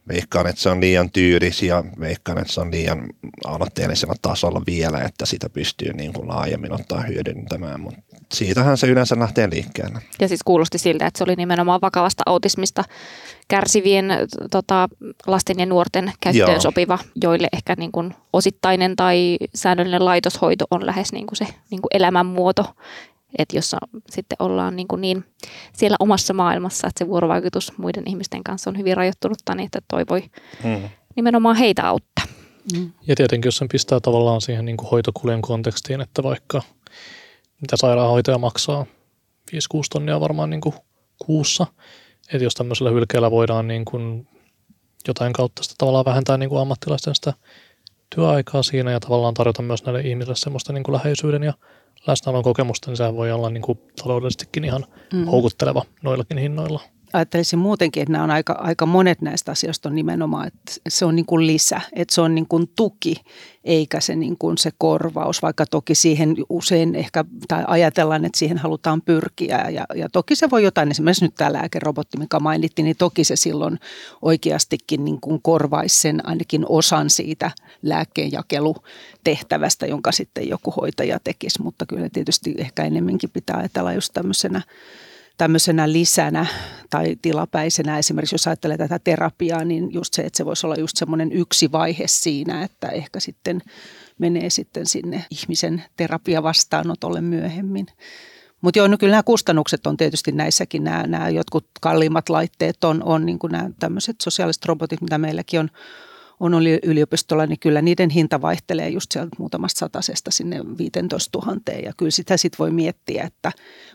veikkaan, 0.08 0.48
että 0.48 0.62
se 0.62 0.70
on 0.70 0.82
liian 0.82 1.12
tyyris 1.12 1.64
ja 1.64 1.84
veikkaan, 2.00 2.38
että 2.38 2.54
se 2.54 2.62
on 2.62 2.72
liian 2.72 3.10
aloitteellisella 3.46 4.16
tasolla 4.22 4.62
vielä, 4.68 5.02
että 5.02 5.26
sitä 5.26 5.50
pystyy 5.50 5.94
niin 5.94 6.14
kuin 6.14 6.28
laajemmin 6.28 6.72
ottaa 6.72 7.02
hyödyntämään, 7.02 7.80
mutta 7.80 8.02
siitähän 8.34 8.78
se 8.78 8.88
yleensä 8.88 9.20
lähtee 9.20 9.50
liikkeelle. 9.50 10.02
Ja 10.20 10.28
siis 10.28 10.44
kuulosti 10.46 10.78
siltä, 10.78 11.08
että 11.08 11.18
se 11.18 11.24
oli 11.24 11.36
nimenomaan 11.36 11.82
vakavasta 11.82 12.24
autismista 12.26 12.84
kärsivien 13.48 14.06
tota, 14.52 14.90
lasten 15.28 15.60
ja 15.60 15.66
nuorten 15.66 16.12
käyttöön 16.22 16.52
Joo. 16.52 16.60
sopiva, 16.60 17.00
joille 17.24 17.48
ehkä 17.54 17.76
niin 17.78 17.92
kuin 17.92 18.16
osittainen 18.34 18.96
tai 18.96 19.38
säännöllinen 19.56 20.06
laitoshoito 20.06 20.66
on 20.72 20.86
lähes 20.86 21.12
niin 21.14 21.28
kuin 21.28 21.38
se 21.38 21.46
niin 21.46 21.82
kuin 21.82 21.90
elämänmuoto, 21.94 22.66
että 23.38 23.58
jossa 23.58 23.78
sitten 24.10 24.36
ollaan 24.40 24.76
niin, 24.76 24.88
kuin 24.88 25.02
niin 25.02 25.26
siellä 25.74 25.98
omassa 26.00 26.34
maailmassa, 26.34 26.88
että 26.88 27.06
se 27.06 27.10
vuorovaikutus 27.10 27.78
muiden 27.78 28.04
ihmisten 28.08 28.44
kanssa 28.44 28.70
on 28.70 28.78
hyvin 28.78 28.98
rajoittunutta, 28.98 29.56
niin 29.56 29.66
että 29.66 29.80
toi 29.88 30.04
voi 30.10 30.24
hmm. 30.64 30.90
nimenomaan 31.16 31.56
heitä 31.56 31.88
auttaa. 31.88 32.26
Mm. 32.74 32.92
Ja 33.08 33.16
tietenkin, 33.16 33.48
jos 33.48 33.58
sen 33.58 33.68
pistää 33.68 34.00
tavallaan 34.00 34.42
siihen 34.42 34.66
niin 34.66 34.78
kuin 34.78 34.90
hoitokulujen 34.90 35.42
kontekstiin, 35.42 36.02
että 36.02 36.24
vaikka 36.24 36.62
mitä 37.66 37.78
sairaanhoitaja 37.78 38.38
maksaa, 38.38 38.86
5-6 39.56 39.58
tonnia 39.92 40.20
varmaan 40.20 40.50
niin 40.50 40.62
kuin 40.62 40.76
kuussa, 41.20 41.68
että 42.34 42.44
jos 42.44 42.54
tämmöisellä 42.54 42.92
hylkeellä 42.92 43.32
voidaan 43.32 43.68
niin 43.68 43.86
kuin 43.86 44.28
jotain 45.08 45.34
kautta 45.34 45.64
sitä 45.64 45.76
tavallaan 45.78 46.06
vähentää 46.06 46.38
niin 46.38 46.50
kuin 46.50 46.62
ammattilaisten 46.62 47.16
sitä 47.16 47.34
työaikaa 48.16 48.64
siinä 48.64 48.92
ja 48.92 49.00
tavallaan 49.00 49.34
tarjota 49.34 49.62
myös 49.62 49.84
näille 49.84 50.02
ihmisille 50.02 50.36
semmoista 50.36 50.74
niin 50.74 50.84
kuin 50.84 50.94
läheisyyden 50.94 51.44
ja 51.44 51.54
läsnäolon 52.08 52.44
kokemusta, 52.44 52.92
niin 52.92 52.98
sehän 52.98 53.16
voi 53.16 53.32
olla 53.32 53.50
niin 53.50 53.62
kuin 53.62 53.80
taloudellisestikin 54.04 54.64
ihan 54.64 54.86
mm. 55.14 55.26
houkutteleva 55.26 55.86
noillakin 56.04 56.38
hinnoilla 56.38 56.82
ajattelisin 57.16 57.60
muutenkin, 57.60 58.04
että 58.04 58.12
nämä 58.12 58.24
on 58.24 58.32
aika, 58.32 58.54
aika 58.54 58.86
monet 58.86 59.22
näistä 59.22 59.52
asioista 59.52 59.90
on 59.90 59.96
nimenomaan, 59.96 60.48
että 60.48 60.74
se 60.90 61.06
on 61.06 61.16
niin 61.16 61.26
kuin 61.26 61.48
lisä, 61.48 61.82
että 61.94 62.16
se 62.16 62.22
on 62.22 62.36
niin 62.36 62.48
kuin 62.48 62.70
tuki 62.76 63.16
eikä 63.64 64.00
se, 64.00 64.16
niin 64.16 64.38
kuin 64.38 64.58
se 64.58 64.72
korvaus, 64.78 65.42
vaikka 65.42 65.66
toki 65.66 65.96
siihen 65.96 66.36
usein 66.50 66.96
ehkä, 66.96 67.26
tai 67.48 67.64
ajatellaan, 67.68 68.26
että 68.26 68.40
siihen 68.40 68.58
halutaan 68.58 69.02
pyrkiä 69.02 69.70
ja, 69.70 69.86
ja 69.96 70.10
toki 70.10 70.36
se 70.36 70.50
voi 70.50 70.64
jotain, 70.64 70.92
esimerkiksi 70.92 71.26
nyt 71.26 71.36
tämä 71.36 71.54
lääkerobotti, 71.54 72.18
mikä 72.18 72.40
mainittiin, 72.40 72.84
niin 72.84 72.98
toki 72.98 73.24
se 73.24 73.36
silloin 73.36 73.80
oikeastikin 74.22 75.06
niin 75.06 75.22
kuin 75.22 75.42
korvaisi 75.42 76.02
sen 76.02 76.28
ainakin 76.28 76.66
osan 76.70 77.10
siitä 77.10 77.52
lääkkeenjakelutehtävästä, 77.82 79.86
jonka 79.86 80.12
sitten 80.12 80.50
joku 80.50 80.72
hoitaja 80.72 81.20
tekisi, 81.24 81.62
mutta 81.62 81.86
kyllä 81.86 82.10
tietysti 82.10 82.56
ehkä 82.58 82.84
enemmänkin 82.84 83.30
pitää 83.30 83.58
ajatella 83.58 83.94
just 83.94 84.14
tämmöisenä 84.14 84.62
tämmöisenä 85.38 85.92
lisänä 85.92 86.46
tai 86.90 87.16
tilapäisenä 87.22 87.98
esimerkiksi, 87.98 88.36
jos 88.36 88.48
ajattelee 88.48 88.78
tätä 88.78 89.00
terapiaa, 89.00 89.64
niin 89.64 89.94
just 89.94 90.14
se, 90.14 90.22
että 90.22 90.38
se 90.38 90.46
voisi 90.46 90.68
olla 90.68 90.76
just 90.76 90.98
semmoinen 90.98 91.32
yksi 91.32 91.72
vaihe 91.72 92.08
siinä, 92.08 92.64
että 92.64 92.88
ehkä 92.88 93.20
sitten 93.20 93.62
menee 94.18 94.50
sitten 94.50 94.86
sinne 94.86 95.26
ihmisen 95.32 95.84
terapiavastaanotolle 95.98 97.22
myöhemmin. 97.22 97.86
Mutta 98.62 98.80
joo, 98.80 98.88
no 98.88 98.98
kyllä 98.98 99.12
nämä 99.12 99.24
kustannukset 99.24 99.88
on 99.88 99.98
tietysti 99.98 100.32
näissäkin, 100.32 100.84
nämä, 100.84 101.04
nämä 101.08 101.30
jotkut 101.30 101.68
kalliimmat 101.82 102.30
laitteet 102.30 102.84
on, 102.84 103.04
on 103.04 103.26
niin 103.26 103.40
kuin 103.40 103.52
nämä 103.52 103.70
tämmöiset 103.80 104.16
sosiaaliset 104.22 104.66
robotit, 104.66 105.02
mitä 105.02 105.18
meilläkin 105.18 105.60
on 105.60 105.70
on 106.40 106.54
yliopistolla, 106.84 107.46
niin 107.46 107.60
kyllä 107.60 107.82
niiden 107.82 108.10
hinta 108.10 108.42
vaihtelee 108.42 108.90
just 108.90 109.12
sieltä 109.12 109.36
muutamasta 109.40 109.80
satasesta 109.80 110.32
sinne 110.32 110.62
15 110.78 111.40
000. 111.46 111.60
Ja 111.84 111.94
kyllä 111.98 112.12
sitä 112.12 112.38
sitten 112.38 112.58
voi 112.60 112.72
miettiä, 112.72 113.24
että 113.24 113.52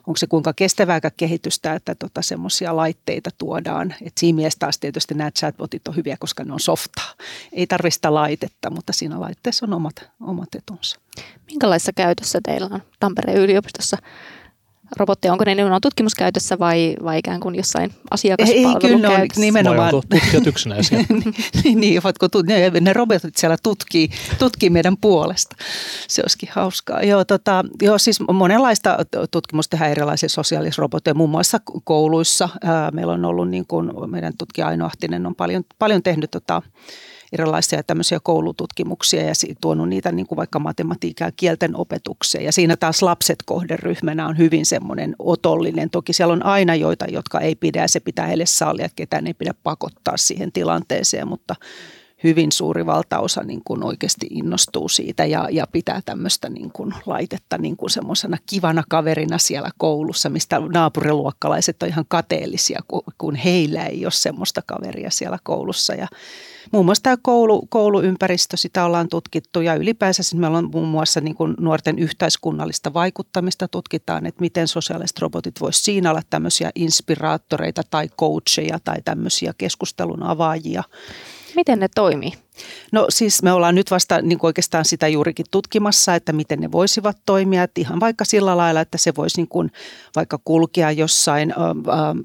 onko 0.07 0.17
se 0.17 0.27
kuinka 0.27 0.53
kestävää 0.53 1.01
kehitystä, 1.17 1.75
että 1.75 1.95
tota 1.95 2.23
semmoisia 2.23 2.77
laitteita 2.77 3.31
tuodaan. 3.39 3.95
Et 4.03 4.19
siinä 4.19 4.37
mielessä 4.37 4.59
taas 4.59 4.79
tietysti 4.79 5.15
nämä 5.15 5.31
chatbotit 5.31 5.89
on 5.89 5.97
hyviä, 5.97 6.17
koska 6.21 6.45
ne 6.45 6.53
on 6.53 6.61
softaa. 6.61 7.15
Ei 7.53 7.67
tarvista 7.67 8.15
laitetta, 8.15 8.71
mutta 8.71 8.93
siinä 8.93 9.21
laitteessa 9.21 9.67
on 9.67 9.73
omat, 9.73 10.11
omat 10.21 10.55
etunsa. 10.55 10.99
Minkälaisessa 11.47 11.93
käytössä 11.93 12.41
teillä 12.45 12.69
on 12.73 12.83
Tampereen 13.01 13.39
yliopistossa 13.39 13.97
robotteja, 14.97 15.33
onko 15.33 15.45
ne 15.45 15.55
nimenomaan 15.55 15.81
tutkimuskäytössä 15.81 16.59
vai, 16.59 16.97
vai 17.05 17.19
ikään 17.19 17.41
kuin 17.41 17.55
jossain 17.55 17.93
asiakaspalvelun 18.11 18.75
Ei, 18.75 18.81
kyllä 18.81 19.09
ne 19.09 19.23
on 19.23 19.29
nimenomaan. 19.37 19.93
Vai 19.93 20.03
tutkijat 20.11 20.47
yksinäisiä? 20.47 20.99
niin, 21.65 21.81
niin, 21.81 22.01
ovatko, 22.01 22.27
ne, 22.47 22.71
ne 22.81 22.93
robotit 22.93 23.37
siellä 23.37 23.57
tutkii, 23.63 24.11
tutkii 24.39 24.71
meidän 24.71 24.97
puolesta. 24.97 25.57
Se 26.09 26.23
olisikin 26.23 26.49
hauskaa. 26.53 27.03
Joo, 27.03 27.25
tota, 27.25 27.65
joo 27.83 27.99
siis 27.99 28.21
monenlaista 28.33 28.99
tutkimusta 29.31 29.71
tehdään 29.71 29.91
erilaisia 29.91 30.29
sosiaalisrobotteja, 30.29 31.15
muun 31.15 31.31
muassa 31.31 31.59
kouluissa. 31.85 32.49
Meillä 32.93 33.13
on 33.13 33.25
ollut 33.25 33.49
niin 33.49 33.67
kuin, 33.67 34.11
meidän 34.11 34.33
tutkija 34.39 34.67
Aino 34.67 34.87
Ahtinen 34.87 35.27
on 35.27 35.35
paljon, 35.35 35.65
paljon 35.79 36.03
tehnyt 36.03 36.31
tota, 36.31 36.63
erilaisia 37.33 37.83
tämmöisiä 37.83 38.21
koulututkimuksia 38.23 39.23
ja 39.23 39.33
tuonut 39.61 39.89
niitä 39.89 40.13
niin 40.13 40.27
kuin 40.27 40.37
vaikka 40.37 40.59
matematiikkaa 40.59 41.29
ja 41.29 41.33
kielten 41.37 41.77
opetukseen. 41.77 42.45
Ja 42.45 42.53
siinä 42.53 42.77
taas 42.77 43.03
lapset 43.03 43.39
kohderyhmänä 43.47 44.27
on 44.27 44.39
hyvin 44.39 44.67
semmoinen 44.67 45.17
otollinen. 45.19 45.91
Toki 45.91 46.13
siellä 46.13 46.33
on 46.33 46.47
aina 46.47 46.75
joita, 46.75 47.05
jotka 47.09 47.41
ei 47.41 47.55
pidä 47.55 47.89
se 47.89 48.01
pitää 48.01 48.27
heille 48.27 48.47
sallia, 48.47 48.89
ketään 48.97 49.27
ei 49.27 49.35
pidä 49.35 49.55
pakottaa 49.63 50.17
siihen 50.17 50.53
tilanteeseen, 50.53 51.29
mutta 51.29 51.55
hyvin 52.25 52.53
suuri 52.53 52.87
valtaosa 52.87 53.43
niin 53.43 53.61
kuin 53.65 53.85
oikeasti 53.85 54.27
innostuu 54.31 54.89
siitä 54.89 55.25
ja, 55.25 55.49
ja 55.51 55.67
pitää 55.73 56.01
tämmöistä 56.05 56.49
niin 56.49 56.73
kuin 56.73 56.95
laitetta 57.07 57.59
niin 57.59 57.77
kuin 57.77 57.91
semmoisena 57.91 58.37
kivana 58.47 58.83
kaverina 58.89 59.39
siellä 59.39 59.71
koulussa, 59.79 60.29
mistä 60.29 60.61
naapuriluokkalaiset 60.75 61.83
on 61.83 61.89
ihan 61.89 62.05
kateellisia, 62.09 62.81
kun 63.19 63.35
heillä 63.35 63.87
ei 63.87 64.05
ole 64.05 64.13
semmoista 64.13 64.63
kaveria 64.67 65.11
siellä 65.11 65.39
koulussa. 65.43 65.95
Ja 65.95 66.07
muun 66.73 66.85
muassa 66.85 67.03
tämä 67.03 67.17
koulu, 67.23 67.67
kouluympäristö, 67.69 68.57
sitä 68.57 68.85
ollaan 68.85 69.09
tutkittu 69.09 69.61
ja 69.61 69.75
ylipäänsä 69.75 70.23
siis 70.23 70.41
meillä 70.41 70.59
on 70.59 70.71
muun 70.73 70.89
muassa 70.89 71.21
niin 71.21 71.35
kuin 71.35 71.55
nuorten 71.61 71.99
yhteiskunnallista 71.99 72.95
vaikuttamista 72.95 73.69
tutkitaan, 73.69 74.27
että 74.27 74.41
miten 74.41 74.69
sosiaaliset 74.69 75.19
robotit 75.19 75.61
voisivat 75.61 75.85
siinä 75.85 76.11
olla 76.11 76.23
tämmöisiä 76.31 76.71
inspiraattoreita 76.75 77.83
tai 77.91 78.09
coacheja 78.09 78.79
tai 78.85 78.97
tämmöisiä 79.05 79.55
keskustelun 79.59 80.23
avaajia. 80.23 80.83
Miten 81.57 81.81
ne 81.81 81.89
toimii? 81.95 82.33
No 82.93 83.07
siis 83.09 83.43
me 83.43 83.53
ollaan 83.53 83.75
nyt 83.75 83.91
vasta 83.91 84.23
niin 84.23 84.39
oikeastaan 84.43 84.85
sitä 84.85 85.09
juurikin 85.09 85.47
tutkimassa, 85.51 86.15
että 86.15 86.33
miten 86.33 86.61
ne 86.61 86.73
voisivat 86.73 87.17
toimia. 87.27 87.63
Että 87.63 87.81
ihan 87.81 88.01
vaikka 88.01 88.25
sillä 88.25 88.57
lailla, 88.57 88.81
että 88.81 88.99
se 88.99 89.13
voisi 89.17 89.41
niin 89.41 89.49
kuin 89.49 89.71
vaikka 90.17 90.39
kulkea 90.45 90.91
jossain 90.91 91.55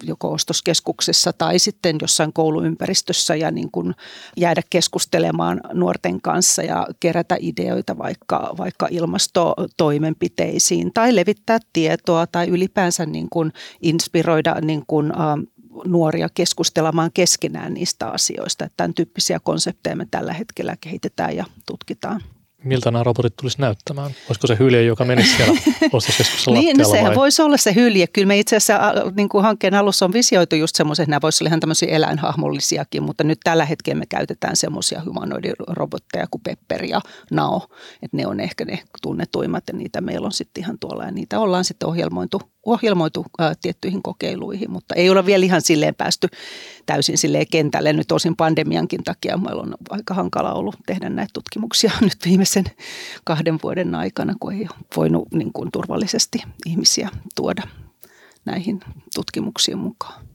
joko 0.03 0.31
ostoskeskuksessa 0.31 1.33
tai 1.33 1.59
sitten 1.59 1.95
jossain 2.01 2.33
kouluympäristössä 2.33 3.35
ja 3.35 3.51
niin 3.51 3.71
kuin 3.71 3.95
jäädä 4.37 4.61
keskustelemaan 4.69 5.61
nuorten 5.73 6.21
kanssa 6.21 6.63
ja 6.63 6.87
kerätä 6.99 7.37
ideoita 7.39 7.97
vaikka, 7.97 8.53
vaikka 8.57 8.87
ilmastotoimenpiteisiin 8.91 10.91
tai 10.93 11.15
levittää 11.15 11.59
tietoa 11.73 12.27
tai 12.27 12.47
ylipäänsä 12.47 13.05
niin 13.05 13.27
kuin 13.29 13.53
inspiroida 13.81 14.55
niin 14.61 14.83
kuin, 14.87 15.13
nuoria 15.85 16.29
keskustelemaan 16.33 17.11
keskenään 17.13 17.73
niistä 17.73 18.07
asioista. 18.07 18.65
Että 18.65 18.77
tämän 18.77 18.93
tyyppisiä 18.93 19.39
konsepteja 19.39 19.95
me 19.95 20.07
tällä 20.11 20.33
hetkellä 20.33 20.75
kehitetään 20.81 21.35
ja 21.35 21.45
tutkitaan. 21.65 22.21
Miltä 22.65 22.91
nämä 22.91 23.03
robotit 23.03 23.35
tulisi 23.35 23.61
näyttämään? 23.61 24.11
Olisiko 24.29 24.47
se 24.47 24.57
hylje, 24.59 24.83
joka 24.83 25.05
menisi 25.05 25.35
siellä 25.35 25.53
ostoskeskuksessa 25.93 26.51
Niin, 26.51 26.77
no 26.77 26.85
sehän 26.85 27.05
vai? 27.05 27.15
voisi 27.15 27.41
olla 27.41 27.57
se 27.57 27.75
hylje. 27.75 28.07
Kyllä 28.07 28.27
me 28.27 28.39
itse 28.39 28.55
asiassa 28.55 28.93
niin 29.15 29.29
kuin 29.29 29.43
hankkeen 29.43 29.73
alussa 29.73 30.05
on 30.05 30.13
visioitu 30.13 30.55
just 30.55 30.75
semmoiset, 30.75 31.03
että 31.03 31.09
nämä 31.09 31.21
voisivat 31.21 31.41
olla 31.41 31.49
ihan 31.49 31.59
tämmöisiä 31.59 31.89
eläinhahmollisiakin, 31.89 33.03
mutta 33.03 33.23
nyt 33.23 33.39
tällä 33.43 33.65
hetkellä 33.65 33.99
me 33.99 34.05
käytetään 34.05 34.55
semmoisia 34.55 35.01
humanoidirobotteja 35.05 36.27
kuin 36.31 36.41
Pepper 36.41 36.85
ja 36.85 37.01
Nao. 37.31 37.67
Että 38.01 38.17
ne 38.17 38.27
on 38.27 38.39
ehkä 38.39 38.65
ne 38.65 38.79
tunnetuimmat 39.01 39.63
ja 39.67 39.73
niitä 39.73 40.01
meillä 40.01 40.25
on 40.25 40.31
sitten 40.31 40.63
ihan 40.63 40.79
tuolla 40.79 41.03
ja 41.03 41.11
niitä 41.11 41.39
ollaan 41.39 41.63
sitten 41.65 41.89
ohjelmointu 41.89 42.41
ohjelmoitu 42.65 43.25
ää, 43.39 43.53
tiettyihin 43.61 44.01
kokeiluihin, 44.01 44.71
mutta 44.71 44.95
ei 44.95 45.09
ole 45.09 45.25
vielä 45.25 45.45
ihan 45.45 45.61
silleen 45.61 45.95
päästy 45.95 46.27
täysin 46.85 47.17
silleen 47.17 47.47
kentälle. 47.51 47.93
Nyt 47.93 48.11
osin 48.11 48.35
pandemiankin 48.35 49.03
takia 49.03 49.37
meillä 49.37 49.61
on 49.61 49.75
aika 49.89 50.13
hankala 50.13 50.53
ollut 50.53 50.75
tehdä 50.85 51.09
näitä 51.09 51.31
tutkimuksia 51.33 51.91
nyt 52.01 52.17
viimeisen 52.25 52.65
kahden 53.23 53.59
vuoden 53.63 53.95
aikana, 53.95 54.33
kun 54.39 54.53
ei 54.53 54.67
voinut 54.95 55.31
niin 55.31 55.53
kuin 55.53 55.69
turvallisesti 55.71 56.43
ihmisiä 56.65 57.09
tuoda 57.35 57.63
näihin 58.45 58.79
tutkimuksiin 59.15 59.77
mukaan 59.77 60.34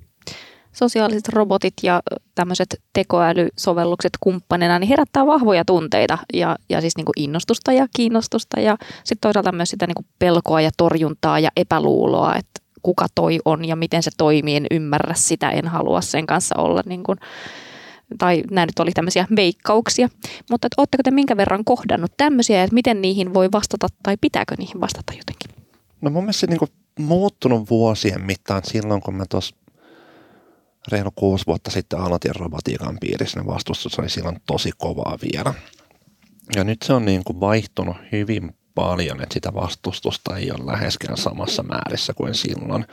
sosiaaliset 0.72 1.28
robotit 1.28 1.74
ja 1.82 2.02
tämmöiset 2.34 2.82
tekoälysovellukset 2.92 4.12
kumppanina 4.20 4.78
niin 4.78 4.88
herättää 4.88 5.26
vahvoja 5.26 5.64
tunteita 5.64 6.18
ja, 6.32 6.56
ja 6.68 6.80
siis 6.80 6.96
niin 6.96 7.04
kuin 7.04 7.14
innostusta 7.16 7.72
ja 7.72 7.86
kiinnostusta 7.96 8.60
ja 8.60 8.76
sitten 9.04 9.20
toisaalta 9.20 9.52
myös 9.52 9.70
sitä 9.70 9.86
niin 9.86 9.94
kuin 9.94 10.06
pelkoa 10.18 10.60
ja 10.60 10.70
torjuntaa 10.76 11.38
ja 11.38 11.50
epäluuloa, 11.56 12.34
että 12.34 12.60
kuka 12.82 13.06
toi 13.14 13.38
on 13.44 13.64
ja 13.64 13.76
miten 13.76 14.02
se 14.02 14.10
toimii, 14.16 14.56
en 14.56 14.66
ymmärrä 14.70 15.14
sitä, 15.14 15.50
en 15.50 15.68
halua 15.68 16.00
sen 16.00 16.26
kanssa 16.26 16.54
olla 16.58 16.82
niin 16.86 17.02
kuin, 17.02 17.18
tai 18.18 18.42
nämä 18.50 18.66
nyt 18.66 18.78
oli 18.78 18.90
tämmöisiä 18.90 19.26
veikkauksia, 19.36 20.08
mutta 20.50 20.66
että 20.66 20.80
oletteko 20.80 21.02
te 21.02 21.10
minkä 21.10 21.36
verran 21.36 21.64
kohdannut 21.64 22.12
tämmöisiä, 22.16 22.62
että 22.62 22.74
miten 22.74 23.02
niihin 23.02 23.34
voi 23.34 23.48
vastata 23.52 23.86
tai 24.02 24.16
pitääkö 24.20 24.54
niihin 24.58 24.80
vastata 24.80 25.12
jotenkin? 25.12 25.66
No 26.00 26.10
mun 26.10 26.22
mielestä 26.22 26.40
se 26.40 26.46
niin 26.46 27.06
muuttunut 27.06 27.70
vuosien 27.70 28.24
mittaan 28.24 28.62
silloin, 28.64 29.00
kun 29.02 29.14
mä 29.14 29.24
tuossa 29.30 29.56
reilu 30.88 31.10
kuusi 31.10 31.46
vuotta 31.46 31.70
sitten 31.70 32.00
aloitin 32.00 32.34
robotiikan 32.34 32.98
piirissä, 33.00 33.40
niin 33.40 33.46
vastustus 33.46 33.98
oli 33.98 34.10
silloin 34.10 34.36
tosi 34.46 34.70
kovaa 34.78 35.18
vielä. 35.32 35.54
Ja 36.56 36.64
nyt 36.64 36.82
se 36.82 36.92
on 36.92 37.04
niin 37.04 37.24
kuin 37.24 37.40
vaihtunut 37.40 37.96
hyvin 38.12 38.54
paljon, 38.74 39.22
että 39.22 39.34
sitä 39.34 39.54
vastustusta 39.54 40.36
ei 40.36 40.50
ole 40.50 40.66
läheskään 40.66 41.16
samassa 41.16 41.62
määrissä 41.62 42.14
kuin 42.14 42.34
silloin. 42.34 42.86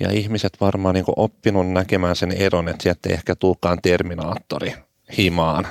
Ja 0.00 0.10
ihmiset 0.10 0.52
varmaan 0.60 0.94
niin 0.94 1.04
kuin 1.04 1.18
oppinut 1.18 1.70
näkemään 1.70 2.16
sen 2.16 2.32
eron, 2.32 2.68
että 2.68 2.82
sieltä 2.82 3.08
ei 3.08 3.12
ehkä 3.14 3.36
tulekaan 3.36 3.78
terminaattori 3.82 4.74
himaan 5.18 5.66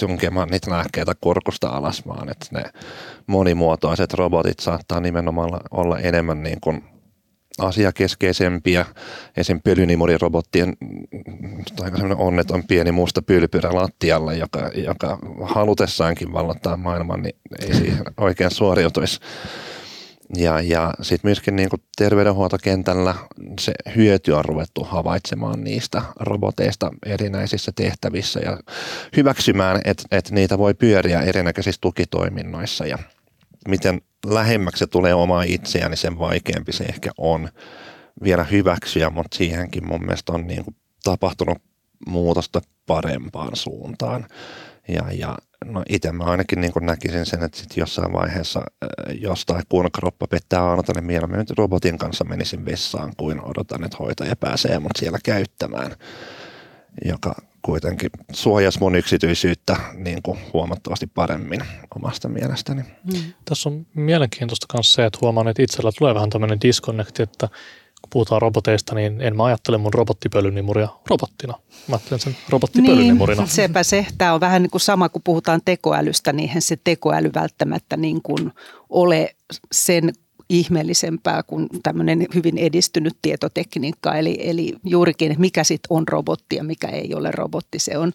tunkemaan 0.00 0.48
niitä 0.48 0.70
lääkkeitä 0.70 1.14
kurkusta 1.20 1.68
alas, 1.68 2.06
vaan 2.06 2.28
että 2.28 2.46
ne 2.50 2.64
monimuotoiset 3.26 4.14
robotit 4.14 4.58
saattaa 4.58 5.00
nimenomaan 5.00 5.60
olla 5.70 5.98
enemmän 5.98 6.42
niin 6.42 6.60
kuin 6.60 6.84
asiakeskeisempiä. 7.58 8.86
Esim. 9.36 9.60
pölynimurirobottien 9.64 10.76
aika 11.80 11.96
sellainen 11.96 12.26
onneton 12.26 12.64
pieni 12.64 12.92
musta 12.92 13.22
pylpyrä 13.22 13.74
lattialla, 13.74 14.32
joka, 14.32 14.70
joka 14.74 15.18
halutessaankin 15.42 16.32
vallottaa 16.32 16.76
maailman, 16.76 17.22
niin 17.22 17.36
ei 17.60 17.74
siihen 17.74 18.04
oikein 18.16 18.50
suoriutuisi. 18.50 19.20
Ja, 20.36 20.60
ja 20.60 20.94
sitten 21.02 21.28
myöskin 21.28 21.56
niin 21.56 21.68
terveydenhuoltokentällä 21.96 23.14
se 23.60 23.72
hyöty 23.96 24.32
on 24.32 24.44
ruvettu 24.44 24.84
havaitsemaan 24.84 25.64
niistä 25.64 26.02
roboteista 26.20 26.90
erinäisissä 27.06 27.72
tehtävissä 27.76 28.40
ja 28.40 28.58
hyväksymään, 29.16 29.80
että, 29.84 30.02
että 30.10 30.34
niitä 30.34 30.58
voi 30.58 30.74
pyöriä 30.74 31.20
erinäköisissä 31.20 31.80
tukitoiminnoissa 31.80 32.86
ja– 32.86 32.98
miten 33.68 34.02
lähemmäksi 34.34 34.78
se 34.78 34.86
tulee 34.86 35.14
omaa 35.14 35.42
itseään, 35.42 35.90
niin 35.90 35.98
sen 35.98 36.18
vaikeampi 36.18 36.72
se 36.72 36.84
ehkä 36.84 37.10
on 37.18 37.48
vielä 38.22 38.44
hyväksyä, 38.44 39.10
mutta 39.10 39.36
siihenkin 39.36 39.86
mun 39.86 40.00
mielestä 40.00 40.32
on 40.32 40.46
niin 40.46 40.64
kuin 40.64 40.76
tapahtunut 41.04 41.58
muutosta 42.06 42.60
parempaan 42.86 43.56
suuntaan. 43.56 44.26
Ja, 44.88 45.02
ja 45.12 45.38
no 45.64 45.82
itse 45.88 46.12
mä 46.12 46.24
ainakin 46.24 46.60
niin 46.60 46.72
näkisin 46.80 47.26
sen, 47.26 47.42
että 47.42 47.58
sit 47.58 47.76
jossain 47.76 48.12
vaiheessa 48.12 48.60
äh, 48.60 49.16
jostain 49.20 49.62
kun 49.68 49.88
kroppa 49.92 50.26
pettää 50.26 50.70
aina, 50.70 50.82
niin 50.94 51.04
mieluummin 51.04 51.38
nyt 51.38 51.58
robotin 51.58 51.98
kanssa 51.98 52.24
menisin 52.24 52.64
vessaan, 52.64 53.12
kuin 53.16 53.40
odotan, 53.40 53.84
että 53.84 53.96
hoitaja 54.00 54.36
pääsee 54.36 54.78
mut 54.78 54.92
siellä 54.98 55.18
käyttämään, 55.24 55.96
joka 57.04 57.34
kuitenkin 57.66 58.10
suojasi 58.32 58.78
mun 58.78 58.94
yksityisyyttä 58.94 59.76
niin 59.94 60.22
kuin 60.22 60.38
huomattavasti 60.52 61.06
paremmin 61.06 61.60
omasta 61.96 62.28
mielestäni. 62.28 62.82
Mm. 62.82 63.32
Tässä 63.44 63.68
on 63.68 63.86
mielenkiintoista 63.94 64.66
myös 64.74 64.92
se, 64.92 65.04
että 65.04 65.18
huomaan, 65.22 65.48
että 65.48 65.62
itsellä 65.62 65.90
tulee 65.98 66.14
vähän 66.14 66.30
tämmöinen 66.30 66.60
disconnect, 66.60 67.20
että 67.20 67.48
kun 68.02 68.10
puhutaan 68.12 68.42
roboteista, 68.42 68.94
niin 68.94 69.20
en 69.20 69.36
mä 69.36 69.44
ajattele 69.44 69.78
mun 69.78 69.94
robottipölynimuria 69.94 70.88
robottina. 71.10 71.54
Mä 71.88 71.96
ajattelen 71.96 72.20
sen 72.20 72.36
robottipölynimurina. 72.48 73.42
Niin, 73.42 73.50
sepä 73.50 73.82
se. 73.82 74.06
Tämä 74.18 74.34
on 74.34 74.40
vähän 74.40 74.62
niin 74.62 74.70
kuin 74.70 74.80
sama, 74.80 75.08
kun 75.08 75.22
puhutaan 75.24 75.60
tekoälystä, 75.64 76.32
niin 76.32 76.62
se 76.62 76.76
tekoäly 76.84 77.30
välttämättä 77.34 77.96
niin 77.96 78.22
kuin 78.22 78.52
ole 78.88 79.34
sen 79.72 80.12
ihmeellisempää 80.48 81.42
kuin 81.42 81.68
tämmöinen 81.82 82.26
hyvin 82.34 82.58
edistynyt 82.58 83.16
tietotekniikka. 83.22 84.14
Eli, 84.14 84.38
eli 84.40 84.74
juurikin, 84.84 85.30
että 85.30 85.40
mikä 85.40 85.64
sitten 85.64 85.86
on 85.90 86.08
robotti 86.08 86.56
ja 86.56 86.64
mikä 86.64 86.88
ei 86.88 87.14
ole 87.14 87.30
robotti. 87.30 87.78
Se 87.78 87.98
on 87.98 88.12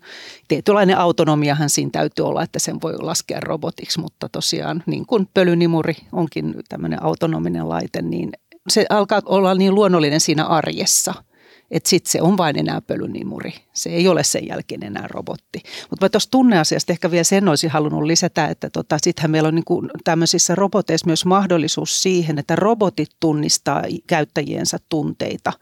tietynlainen 0.48 0.98
autonomiahan 0.98 1.70
siinä 1.70 1.92
täytyy 1.92 2.26
olla, 2.26 2.44
että 2.44 2.60
sen 2.60 2.82
voi 2.82 2.98
laskea 2.98 3.40
robotiksi, 3.40 4.00
mutta 4.00 4.30
tosiaan 4.30 4.84
niin 4.86 5.06
kuin 5.06 5.28
pölynimuri 5.34 5.96
onkin 6.12 6.56
tämmöinen 6.70 7.04
autonominen 7.04 7.70
laite, 7.70 8.02
niin 8.02 8.32
se 8.70 8.86
alkaa 8.90 9.22
olla 9.26 9.56
niin 9.56 9.76
luonnollinen 9.76 10.20
siinä 10.20 10.46
arjessa– 10.46 11.14
että 11.72 11.90
sitten 11.90 12.12
se 12.12 12.22
on 12.22 12.38
vain 12.38 12.60
enää 12.60 12.82
pölynimuri. 12.82 13.54
Se 13.74 13.90
ei 13.90 14.08
ole 14.08 14.24
sen 14.24 14.48
jälkeen 14.48 14.84
enää 14.84 15.08
robotti. 15.08 15.62
Mutta 15.90 16.10
tuossa 16.10 16.32
tunneasiasta 16.32 16.94
ehkä 16.94 17.12
vielä 17.12 17.24
sen 17.24 17.48
olisin 17.48 17.70
halunnut 17.70 18.04
lisätä, 18.04 18.48
että 18.48 18.70
tota, 18.70 18.98
sittenhän 19.02 19.32
meillä 19.32 19.48
on 19.48 19.56
niinku 19.56 19.88
tämmöisissä 20.04 20.56
roboteissa 20.56 21.08
myös 21.08 21.26
mahdollisuus 21.26 22.04
siihen, 22.04 22.40
että 22.40 22.56
robotit 22.56 23.10
tunnistaa 23.20 23.84
käyttäjiensä 24.08 24.78
tunteita. 24.90 25.54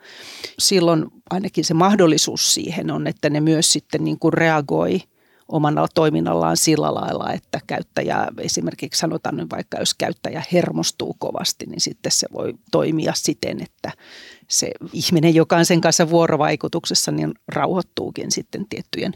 Silloin 0.59 1.05
ainakin 1.29 1.65
se 1.65 1.73
mahdollisuus 1.73 2.53
siihen 2.53 2.91
on, 2.91 3.07
että 3.07 3.29
ne 3.29 3.39
myös 3.39 3.73
sitten 3.73 4.03
niinku 4.03 4.31
reagoi– 4.31 5.01
omalla 5.49 5.87
toiminnallaan 5.95 6.57
sillä 6.57 6.93
lailla, 6.93 7.33
että 7.33 7.59
käyttäjä 7.67 8.27
esimerkiksi 8.37 8.99
sanotaan 8.99 9.37
nyt 9.37 9.49
vaikka, 9.51 9.77
jos 9.77 9.93
käyttäjä 9.93 10.43
hermostuu 10.53 11.15
kovasti, 11.19 11.65
niin 11.65 11.81
sitten 11.81 12.11
se 12.11 12.27
voi 12.33 12.53
toimia 12.71 13.13
siten, 13.15 13.61
että 13.61 13.91
se 14.49 14.71
ihminen, 14.93 15.35
joka 15.35 15.57
on 15.57 15.65
sen 15.65 15.81
kanssa 15.81 16.09
vuorovaikutuksessa, 16.09 17.11
niin 17.11 17.33
rauhoittuukin 17.47 18.31
sitten 18.31 18.65
tiettyjen 18.69 19.13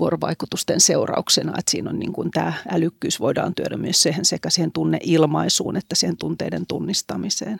vuorovaikutusten 0.00 0.80
seurauksena, 0.80 1.54
että 1.58 1.70
siinä 1.70 1.90
on 1.90 1.98
niin 1.98 2.12
kuin 2.12 2.30
tämä 2.30 2.52
älykkyys 2.72 3.20
voidaan 3.20 3.54
työdä 3.54 3.76
myös 3.76 4.02
siihen 4.02 4.24
sekä 4.24 4.50
siihen 4.50 4.72
tunneilmaisuun 4.72 5.76
että 5.76 5.94
siihen 5.94 6.16
tunteiden 6.16 6.66
tunnistamiseen. 6.66 7.58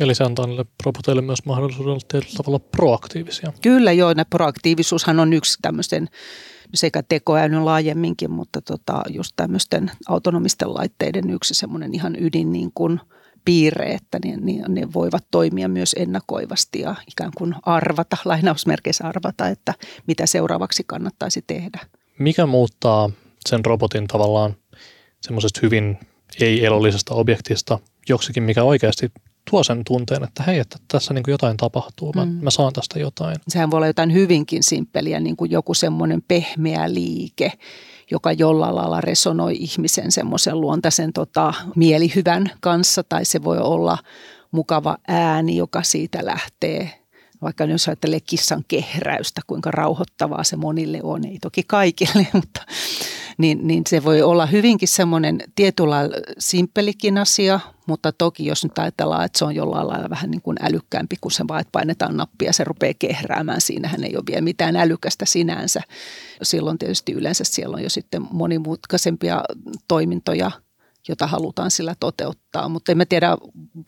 Eli 0.00 0.14
se 0.14 0.24
antaa 0.24 0.46
niille 0.46 0.64
roboteille 0.86 1.22
myös 1.22 1.44
mahdollisuuden 1.44 1.90
olla 1.90 2.00
tietyllä 2.08 2.34
tavalla 2.36 2.58
proaktiivisia. 2.58 3.52
Kyllä 3.62 3.92
joo, 3.92 4.14
proaktiivisuushan 4.30 5.20
on 5.20 5.32
yksi 5.32 5.58
tämmöisten 5.62 6.08
sekä 6.74 7.02
tekoälyn 7.08 7.64
laajemminkin, 7.64 8.30
mutta 8.30 8.60
tota, 8.60 9.02
just 9.08 9.32
tämmöisten 9.36 9.90
autonomisten 10.08 10.74
laitteiden 10.74 11.30
yksi 11.30 11.54
semmoinen 11.54 11.94
ihan 11.94 12.16
ydin 12.20 12.52
niin 12.52 12.70
kuin 12.74 13.00
piirre, 13.48 13.92
että 13.92 14.18
ne, 14.24 14.36
ne, 14.36 14.62
ne 14.68 14.88
voivat 14.94 15.24
toimia 15.30 15.68
myös 15.68 15.94
ennakoivasti 15.98 16.80
ja 16.80 16.94
ikään 17.10 17.30
kuin 17.36 17.54
arvata, 17.62 18.16
lainausmerkeissä 18.24 19.08
arvata, 19.08 19.48
että 19.48 19.74
mitä 20.06 20.26
seuraavaksi 20.26 20.84
kannattaisi 20.86 21.44
tehdä. 21.46 21.80
Mikä 22.18 22.46
muuttaa 22.46 23.10
sen 23.48 23.64
robotin 23.64 24.06
tavallaan 24.06 24.56
semmoisesta 25.20 25.60
hyvin 25.62 25.98
ei-elollisesta 26.40 27.14
objektista 27.14 27.78
joksikin, 28.08 28.42
mikä 28.42 28.62
oikeasti 28.62 29.12
tuo 29.50 29.64
sen 29.64 29.84
tunteen, 29.84 30.24
että 30.24 30.42
hei, 30.42 30.58
että 30.58 30.76
tässä 30.88 31.14
niin 31.14 31.22
kuin 31.22 31.32
jotain 31.32 31.56
tapahtuu, 31.56 32.12
mä, 32.16 32.24
mm. 32.24 32.32
mä 32.42 32.50
saan 32.50 32.72
tästä 32.72 32.98
jotain. 32.98 33.36
Sehän 33.48 33.70
voi 33.70 33.78
olla 33.78 33.86
jotain 33.86 34.12
hyvinkin 34.12 34.62
simppeliä, 34.62 35.20
niin 35.20 35.36
kuin 35.36 35.50
joku 35.50 35.74
semmoinen 35.74 36.22
pehmeä 36.28 36.94
liike, 36.94 37.52
joka 38.10 38.32
jollain 38.32 38.74
lailla 38.74 39.00
resonoi 39.00 39.56
ihmisen 39.58 40.12
semmoisen 40.12 40.60
luontaisen 40.60 41.12
tota, 41.12 41.54
mielihyvän 41.76 42.50
kanssa, 42.60 43.02
tai 43.02 43.24
se 43.24 43.44
voi 43.44 43.58
olla 43.58 43.98
mukava 44.50 44.96
ääni, 45.08 45.56
joka 45.56 45.82
siitä 45.82 46.24
lähtee 46.24 46.98
vaikka 47.42 47.64
jos 47.64 47.88
ajattelee 47.88 48.20
kissan 48.20 48.64
kehräystä, 48.68 49.40
kuinka 49.46 49.70
rauhoittavaa 49.70 50.44
se 50.44 50.56
monille 50.56 51.00
on, 51.02 51.24
ei 51.24 51.38
toki 51.38 51.62
kaikille, 51.62 52.26
mutta 52.32 52.60
niin, 53.38 53.66
niin 53.66 53.82
se 53.88 54.04
voi 54.04 54.22
olla 54.22 54.46
hyvinkin 54.46 54.88
semmoinen 54.88 55.38
tietyllä 55.54 55.96
simppelikin 56.38 57.18
asia, 57.18 57.60
mutta 57.86 58.12
toki 58.12 58.46
jos 58.46 58.64
nyt 58.64 58.78
ajatellaan, 58.78 59.24
että 59.24 59.38
se 59.38 59.44
on 59.44 59.54
jollain 59.54 59.88
lailla 59.88 60.10
vähän 60.10 60.30
niin 60.30 60.42
kuin 60.42 60.56
älykkäämpi, 60.62 61.16
kun 61.20 61.30
se 61.30 61.44
vaan, 61.48 61.60
että 61.60 61.72
painetaan 61.72 62.16
nappia 62.16 62.48
ja 62.48 62.52
se 62.52 62.64
rupeaa 62.64 62.94
kehräämään, 62.98 63.60
siinähän 63.60 64.04
ei 64.04 64.16
ole 64.16 64.24
vielä 64.26 64.40
mitään 64.40 64.76
älykästä 64.76 65.24
sinänsä. 65.24 65.80
Silloin 66.42 66.78
tietysti 66.78 67.12
yleensä 67.12 67.44
siellä 67.44 67.76
on 67.76 67.82
jo 67.82 67.90
sitten 67.90 68.26
monimutkaisempia 68.30 69.42
toimintoja– 69.88 70.50
jota 71.08 71.26
halutaan 71.26 71.70
sillä 71.70 71.94
toteuttaa. 72.00 72.68
Mutta 72.68 72.92
en 72.92 72.98
mä 72.98 73.04
tiedä, 73.04 73.36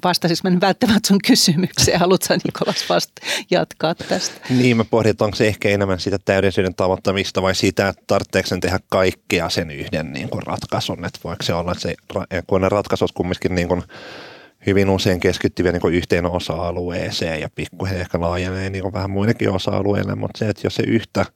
vastasinko 0.04 0.50
mä 0.50 0.60
välttämättä 0.60 1.08
sun 1.08 1.18
kysymykseen. 1.26 2.00
Haluatko 2.00 2.34
Nikolas 2.44 2.88
vasta 2.88 3.22
jatkaa 3.50 3.94
tästä? 3.94 4.40
Niin, 4.50 4.76
mä 4.76 4.84
pohdin, 4.84 5.10
että 5.10 5.24
onko 5.24 5.36
se 5.36 5.46
ehkä 5.46 5.68
enemmän 5.68 6.00
sitä 6.00 6.18
täydellisyyden 6.24 6.74
tavoittamista 6.74 7.42
vai 7.42 7.54
sitä, 7.54 7.88
että 7.88 8.02
tarvitseeko 8.06 8.48
sen 8.48 8.60
tehdä 8.60 8.80
kaikkea 8.88 9.50
sen 9.50 9.70
yhden 9.70 10.12
niin 10.12 10.28
kuin 10.28 10.42
ratkaisun. 10.42 11.04
Että 11.04 11.20
voiko 11.24 11.42
se 11.42 11.54
olla, 11.54 11.72
että 11.72 11.82
se, 11.82 11.94
kun 12.46 12.60
ne 12.60 12.68
ratkaisut 12.68 13.12
kumminkin 13.12 13.54
niin 13.54 13.68
kuin 13.68 13.82
hyvin 14.66 14.90
usein 14.90 15.20
keskittyviä 15.20 15.72
niin 15.72 15.94
yhteen 15.94 16.26
osa-alueeseen 16.26 17.40
ja 17.40 17.48
pikkuhiljaa 17.54 18.00
ehkä 18.00 18.20
laajenee 18.20 18.70
niin 18.70 18.92
vähän 18.92 19.10
muillekin 19.10 19.50
osa-alueille, 19.50 20.14
mutta 20.14 20.38
se, 20.38 20.48
että 20.48 20.66
jos 20.66 20.74
se 20.74 20.82
yhtä 20.82 21.26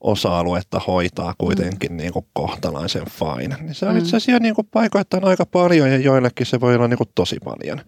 osa-aluetta 0.00 0.80
hoitaa 0.86 1.34
kuitenkin 1.38 1.92
mm. 1.92 1.96
niin 1.96 2.12
kuin 2.12 2.26
kohtalaisen 2.32 3.06
fine, 3.10 3.56
niin 3.60 3.74
se 3.74 3.86
on 3.86 3.92
mm. 3.92 3.98
itse 3.98 4.16
asiassa 4.16 4.42
niin 4.42 4.54
kuin 4.54 4.68
paikoittain 4.70 5.24
aika 5.24 5.46
paljon 5.46 5.90
ja 5.90 5.98
joillekin 5.98 6.46
se 6.46 6.60
voi 6.60 6.74
olla 6.74 6.88
niin 6.88 6.98
kuin 6.98 7.10
tosi 7.14 7.36
paljon. 7.44 7.80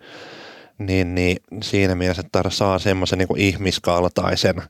Niin, 0.79 1.14
niin 1.14 1.37
siinä 1.62 1.94
mielessä, 1.94 2.22
että 2.27 2.42
saa 2.48 2.79
semmoisen 2.79 3.18
niin 3.18 3.37
ihmiskaltaisen 3.37 4.62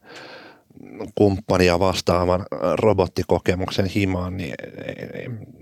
kumppania 1.15 1.79
vastaavan 1.79 2.47
robottikokemuksen 2.75 3.87
himaan, 3.87 4.37
niin 4.37 4.55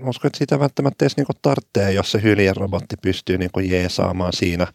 uskon, 0.05 0.29
että 0.29 0.39
sitä 0.39 0.61
välttämättä 0.61 1.05
edes 1.05 1.17
niinku 1.17 1.33
tarvitsee, 1.43 1.93
jos 1.93 2.13
se 2.13 2.23
hyljen 2.23 2.57
robotti 2.57 2.97
pystyy 3.03 3.39
niinku 3.39 3.61
jeesaamaan 3.61 4.33
siinä, 4.33 4.67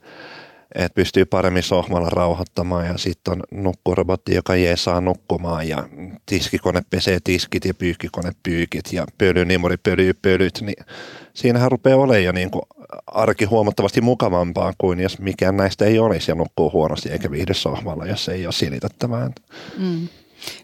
että 0.76 0.96
pystyy 0.96 1.26
paremmin 1.26 1.64
sohmalla 1.64 2.10
rauhoittamaan 2.10 2.86
ja 2.86 2.98
sitten 2.98 3.32
on 3.32 3.44
nukkurobotti, 3.52 4.36
joka 4.36 4.56
jeesaa 4.56 5.02
nukkumaan 5.02 5.68
ja 5.68 5.90
tiskikone 6.26 6.82
pesee 6.90 7.20
tiskit 7.24 7.66
ja 7.66 7.74
pyykkikone 7.74 8.32
pyykit 8.44 8.94
ja 8.94 9.06
pölynimuri 9.18 9.78
pölyy 9.78 10.14
pölyt, 10.14 10.62
niin 10.62 10.86
siinähän 11.34 11.72
rupeaa 11.72 11.98
olemaan 11.98 12.24
jo 12.24 12.32
niinku 12.32 12.62
arki 13.08 13.46
huomattavasti 13.46 14.02
mukavampaa 14.02 14.74
kuin 14.78 15.00
jos 15.00 15.20
mikään 15.20 15.58
näistä 15.58 15.86
ei 15.86 16.00
olisi 16.00 16.32
ja 16.32 16.36
nukkuu 16.36 16.72
huonosti 16.72 17.10
eikä 17.10 17.32
viihdy 17.32 17.54
sohvalla, 17.54 18.06
jos 18.06 18.30
ei 18.30 18.46
ole 18.46 18.54
silitettävää. 18.54 19.32
Mm. 19.78 20.08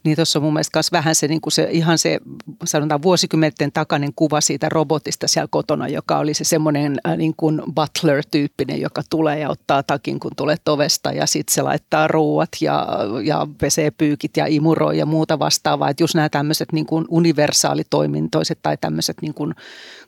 Niin 0.03 0.15
tuossa 0.15 0.39
on 0.39 0.43
mun 0.43 0.53
mielestä 0.53 0.77
myös 0.77 0.91
vähän 0.91 1.15
se, 1.15 1.27
niin 1.27 1.41
se 1.49 1.67
ihan 1.71 1.97
se 1.97 2.19
sanotaan 2.65 3.01
vuosikymmenten 3.01 3.71
takainen 3.71 4.13
kuva 4.15 4.41
siitä 4.41 4.69
robotista 4.69 5.27
siellä 5.27 5.47
kotona, 5.51 5.87
joka 5.87 6.17
oli 6.17 6.33
se 6.33 6.43
semmoinen 6.43 6.97
äh, 7.07 7.17
niin 7.17 7.33
kuin 7.37 7.61
butler-tyyppinen, 7.75 8.81
joka 8.81 9.01
tulee 9.09 9.39
ja 9.39 9.49
ottaa 9.49 9.83
takin, 9.83 10.19
kun 10.19 10.31
tulee 10.37 10.55
ovesta 10.69 11.11
ja 11.11 11.25
sitten 11.25 11.53
se 11.53 11.61
laittaa 11.61 12.07
ruuat 12.07 12.49
ja, 12.61 12.87
ja 13.23 13.47
pesee 13.57 13.91
pyykit 13.91 14.37
ja 14.37 14.45
imuroi 14.45 14.97
ja 14.97 15.05
muuta 15.05 15.39
vastaavaa. 15.39 15.89
Että 15.89 16.03
just 16.03 16.15
nämä 16.15 16.29
tämmöiset 16.29 16.71
niin 16.71 16.87
universaalitoimintoiset 17.09 18.59
tai 18.61 18.77
tämmöiset 18.81 19.21
niin 19.21 19.35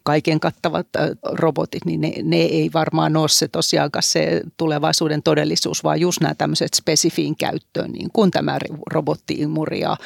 kaiken 0.04 0.40
kattavat 0.40 0.88
robotit, 1.32 1.86
niin 1.86 2.02
ne, 2.02 2.14
ne 2.24 2.38
ei 2.38 2.70
varmaan 2.74 3.18
ole 3.18 3.30
se 3.30 3.48
tosiaankaan 3.48 4.04
se 4.04 4.42
tulevaisuuden 4.58 5.24
todellisuus, 5.24 5.84
vaan 5.84 6.00
just 6.00 6.22
nämä 6.22 6.36
tämmöiset 6.36 6.74
spesifiin 6.74 7.36
käyttöön, 7.36 7.92
niin 7.92 8.10
kuin 8.14 8.32
tämä 8.32 8.60
robottiimuri 8.92 9.80
ja, 9.80 9.98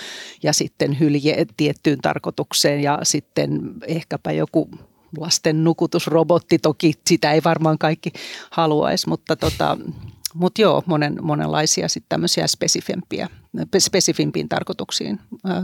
ja 0.43 0.53
sitten 0.53 0.99
hylje 0.99 1.45
tiettyyn 1.57 1.99
tarkoitukseen 1.99 2.83
ja 2.83 2.99
sitten 3.03 3.61
ehkäpä 3.87 4.31
joku 4.31 4.69
lasten 5.17 5.63
nukutusrobotti, 5.63 6.59
toki 6.59 6.93
sitä 7.07 7.31
ei 7.31 7.41
varmaan 7.43 7.77
kaikki 7.77 8.11
haluaisi, 8.51 9.09
mutta 9.09 9.35
tota, 9.35 9.77
mutta 10.33 10.61
joo, 10.61 10.83
monen, 10.85 11.17
monenlaisia 11.21 11.87
sitten 11.87 12.09
tämmöisiä 12.09 12.47
spesifimpiä, 12.47 13.29
spesifimpiin 13.79 14.49
tarkoituksiin 14.49 15.19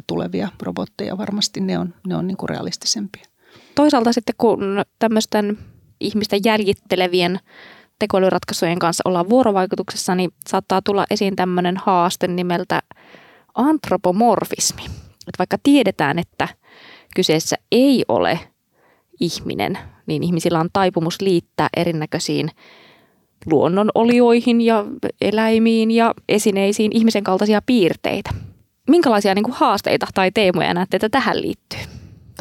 tulevia 0.08 0.50
robotteja 0.62 1.18
varmasti 1.18 1.60
ne 1.60 1.80
on, 1.80 1.94
ne 2.08 2.16
on 2.16 2.28
niinku 2.28 2.48
realistisempia. 2.48 3.33
Toisaalta 3.76 4.14
sitten 4.14 4.36
kun 4.38 4.82
tämmöisten 5.00 5.58
ihmisten 6.00 6.40
jäljittelevien 6.46 7.40
tekoälyratkaisujen 8.00 8.80
kanssa 8.80 9.02
ollaan 9.06 9.30
vuorovaikutuksessa, 9.30 10.16
niin 10.16 10.32
saattaa 10.50 10.82
tulla 10.82 11.06
esiin 11.10 11.36
tämmöinen 11.36 11.78
haaste 11.78 12.28
nimeltä 12.28 12.82
antropomorfismi. 13.56 14.82
Että 15.28 15.40
vaikka 15.40 15.58
tiedetään, 15.64 16.20
että 16.20 16.48
kyseessä 17.16 17.56
ei 17.72 18.06
ole 18.08 18.40
ihminen, 19.20 19.78
niin 20.06 20.24
ihmisillä 20.24 20.60
on 20.60 20.70
taipumus 20.74 21.22
liittää 21.22 21.68
erinäköisiin 21.78 22.50
luonnonolioihin 23.46 24.62
ja 24.62 24.86
eläimiin 25.22 25.92
ja 25.92 26.14
esineisiin 26.30 26.92
ihmisen 26.94 27.24
kaltaisia 27.24 27.62
piirteitä. 27.66 28.30
Minkälaisia 28.90 29.36
niin 29.36 29.44
kuin 29.44 29.56
haasteita 29.56 30.08
tai 30.14 30.32
teemoja 30.32 30.74
näette, 30.74 30.98
että 30.98 31.10
tähän 31.10 31.42
liittyy? 31.42 31.93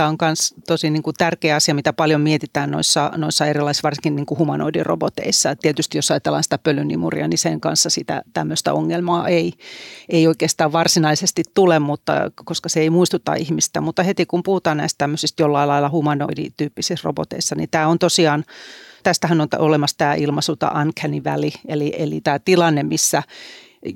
Tämä 0.02 0.10
on 0.10 0.16
myös 0.20 0.54
tosi 0.66 0.90
niin 0.90 1.02
kuin 1.02 1.14
tärkeä 1.18 1.56
asia, 1.56 1.74
mitä 1.74 1.92
paljon 1.92 2.20
mietitään 2.20 2.70
noissa, 2.70 3.10
noissa 3.16 3.46
erilaisissa, 3.46 3.86
varsinkin 3.86 4.16
niin 4.16 4.26
kuin 4.26 4.38
humanoidiroboteissa. 4.38 5.56
Tietysti 5.56 5.98
jos 5.98 6.10
ajatellaan 6.10 6.42
sitä 6.42 6.58
pölynimuria, 6.58 7.28
niin 7.28 7.38
sen 7.38 7.60
kanssa 7.60 7.90
sitä 7.90 8.22
tämmöistä 8.32 8.72
ongelmaa 8.72 9.28
ei, 9.28 9.52
ei 10.08 10.26
oikeastaan 10.26 10.72
varsinaisesti 10.72 11.42
tule, 11.54 11.78
mutta, 11.78 12.30
koska 12.44 12.68
se 12.68 12.80
ei 12.80 12.90
muistuta 12.90 13.34
ihmistä. 13.34 13.80
Mutta 13.80 14.02
heti 14.02 14.26
kun 14.26 14.42
puhutaan 14.42 14.76
näistä 14.76 14.98
tämmöisistä 14.98 15.42
jollain 15.42 15.68
lailla 15.68 15.90
humanoidityyppisissä 15.90 17.02
roboteissa, 17.04 17.54
niin 17.54 17.68
tämä 17.70 17.86
on 17.86 17.98
tosiaan 17.98 18.44
Tästähän 19.02 19.40
on 19.40 19.48
olemassa 19.58 19.98
tämä 19.98 20.14
ilmaisuta 20.14 20.72
uncanny 20.82 21.24
valley, 21.24 21.50
eli, 21.68 21.92
eli 21.98 22.20
tämä 22.20 22.38
tilanne, 22.38 22.82
missä 22.82 23.22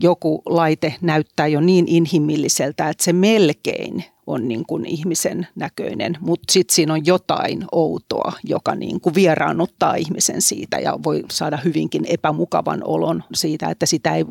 joku 0.01 0.43
laite 0.47 0.95
näyttää 1.01 1.47
jo 1.47 1.61
niin 1.61 1.89
inhimilliseltä, 1.89 2.89
että 2.89 3.05
se 3.05 3.13
melkein 3.13 4.05
on 4.27 4.49
niin 4.49 4.67
kuin 4.67 4.87
ihmisen 4.87 5.47
näköinen, 5.55 6.19
mutta 6.21 6.53
sitten 6.53 6.75
siinä 6.75 6.93
on 6.93 7.07
jotain 7.07 7.65
outoa, 7.73 8.33
joka 8.45 8.75
niin 8.75 9.01
kuin 9.01 9.15
vieraannuttaa 9.15 9.95
ihmisen 9.95 10.43
siitä 10.43 10.79
ja 10.79 10.99
voi 11.05 11.23
saada 11.31 11.59
hyvinkin 11.65 12.05
epämukavan 12.09 12.81
olon 12.85 13.25
siitä, 13.35 13.71
että 13.71 13.87
sitä 13.87 14.15
ei 14.15 14.25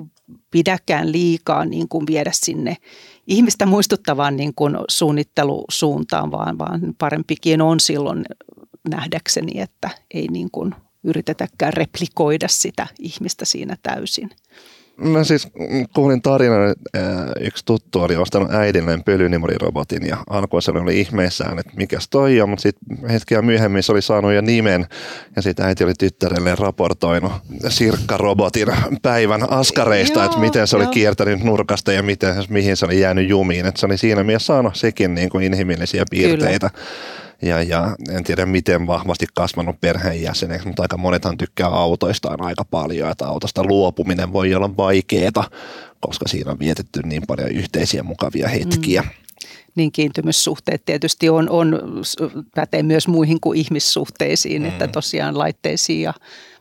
pidäkään 0.52 1.12
liikaa 1.12 1.66
niin 1.66 1.88
kuin 1.88 2.08
viedä 2.08 2.32
sinne 2.34 2.78
ihmistä 3.28 3.66
muistuttavaan 3.66 4.38
niin 4.38 4.54
kuin 4.56 4.78
suunnittelusuuntaan, 4.90 6.32
vaan, 6.32 6.58
vaan 6.58 6.82
parempikin 6.98 7.62
on 7.62 7.80
silloin 7.80 8.26
nähdäkseni, 8.90 9.62
että 9.62 9.90
ei 10.14 10.28
niin 10.28 10.52
kuin 10.52 10.76
yritetäkään 11.04 11.74
replikoida 11.74 12.48
sitä 12.48 12.88
ihmistä 13.00 13.46
siinä 13.46 13.78
täysin. 13.84 14.30
Mä 14.98 15.24
siis 15.24 15.48
kuulin 15.96 16.22
tarinan, 16.22 16.72
että 16.72 17.00
yksi 17.40 17.66
tuttu 17.66 18.00
oli 18.00 18.16
ostanut 18.16 18.54
äidilleen 18.54 19.04
pölynimurirobotin 19.04 20.08
ja 20.08 20.18
alkuun 20.30 20.62
se 20.62 20.72
oli 20.72 21.00
ihmeissään, 21.00 21.60
että 21.60 21.72
mikäs 21.76 22.10
toi 22.10 22.42
on, 22.42 22.50
mutta 22.50 22.64
sitten 22.64 23.10
hetkeä 23.10 23.42
myöhemmin 23.42 23.84
se 23.84 23.92
oli 23.92 24.02
saanut 24.02 24.34
jo 24.34 24.42
nimen 24.42 24.86
ja 25.36 25.42
sitten 25.42 25.66
äiti 25.66 25.84
oli 25.84 25.94
tyttärelle 26.00 26.56
raportoinut 26.56 27.32
sirkkarobotin 27.70 28.68
päivän 29.02 29.52
askareista, 29.52 30.20
joo, 30.20 30.26
että 30.26 30.40
miten 30.40 30.68
se 30.68 30.76
oli 30.76 30.88
kiertänyt 30.88 31.44
nurkasta 31.44 31.92
ja 31.92 32.04
miten, 32.04 32.36
mihin 32.50 32.78
se 32.78 32.86
oli 32.86 33.00
jäänyt 33.00 33.30
jumiin. 33.30 33.66
Että 33.66 33.80
se 33.80 33.86
oli 33.86 33.98
siinä 33.98 34.24
mielessä 34.24 34.46
saanut 34.46 34.76
sekin 34.76 35.16
niin 35.16 35.30
kuin 35.30 35.44
inhimillisiä 35.44 36.04
piirteitä. 36.12 36.70
Kyllä 36.70 36.86
ja, 37.42 37.64
ja 37.64 37.96
en 38.10 38.24
tiedä 38.24 38.46
miten 38.46 38.88
vahvasti 38.88 39.26
kasvanut 39.34 39.82
perheenjäseneksi, 39.82 40.68
mutta 40.68 40.82
aika 40.82 40.98
monethan 40.98 41.38
tykkää 41.38 41.68
autoistaan 41.68 42.42
aika 42.42 42.66
paljon, 42.66 43.12
että 43.12 43.28
autosta 43.28 43.64
luopuminen 43.64 44.34
voi 44.34 44.56
olla 44.56 44.78
vaikeaa, 44.78 45.50
koska 46.00 46.28
siinä 46.28 46.52
on 46.52 46.60
vietetty 46.60 47.02
niin 47.04 47.24
paljon 47.28 47.50
yhteisiä 47.50 48.04
mukavia 48.04 48.48
hetkiä. 48.48 49.02
Mm 49.02 49.10
niin 49.76 49.92
kiintymyssuhteet 49.92 50.86
tietysti 50.86 51.30
on, 51.30 51.50
on, 51.50 51.80
pätee 52.56 52.84
myös 52.84 53.08
muihin 53.08 53.40
kuin 53.40 53.60
ihmissuhteisiin, 53.60 54.62
mm. 54.62 54.68
että 54.68 54.88
tosiaan 54.88 55.38
laitteisiin 55.38 56.02
ja 56.02 56.14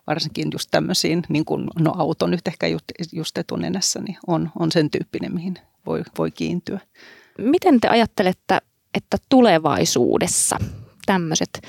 varsinkin 0.06 0.48
just 0.52 0.68
tämmöisiin, 0.70 1.22
niin 1.28 1.44
kuin 1.44 1.66
no 1.78 1.94
auto 1.96 2.26
nyt 2.26 2.48
ehkä 2.48 2.66
just, 2.66 2.84
just 3.12 3.38
etunenässä, 3.38 4.00
niin 4.00 4.16
on, 4.26 4.50
on 4.58 4.72
sen 4.72 4.90
tyyppinen, 4.90 5.34
mihin 5.34 5.58
voi, 5.86 6.02
voi 6.18 6.30
kiintyä. 6.30 6.80
Miten 7.38 7.80
te 7.80 7.88
ajattelette 7.88 8.58
että 8.94 9.16
tulevaisuudessa 9.28 10.56
tämmöiset 11.06 11.62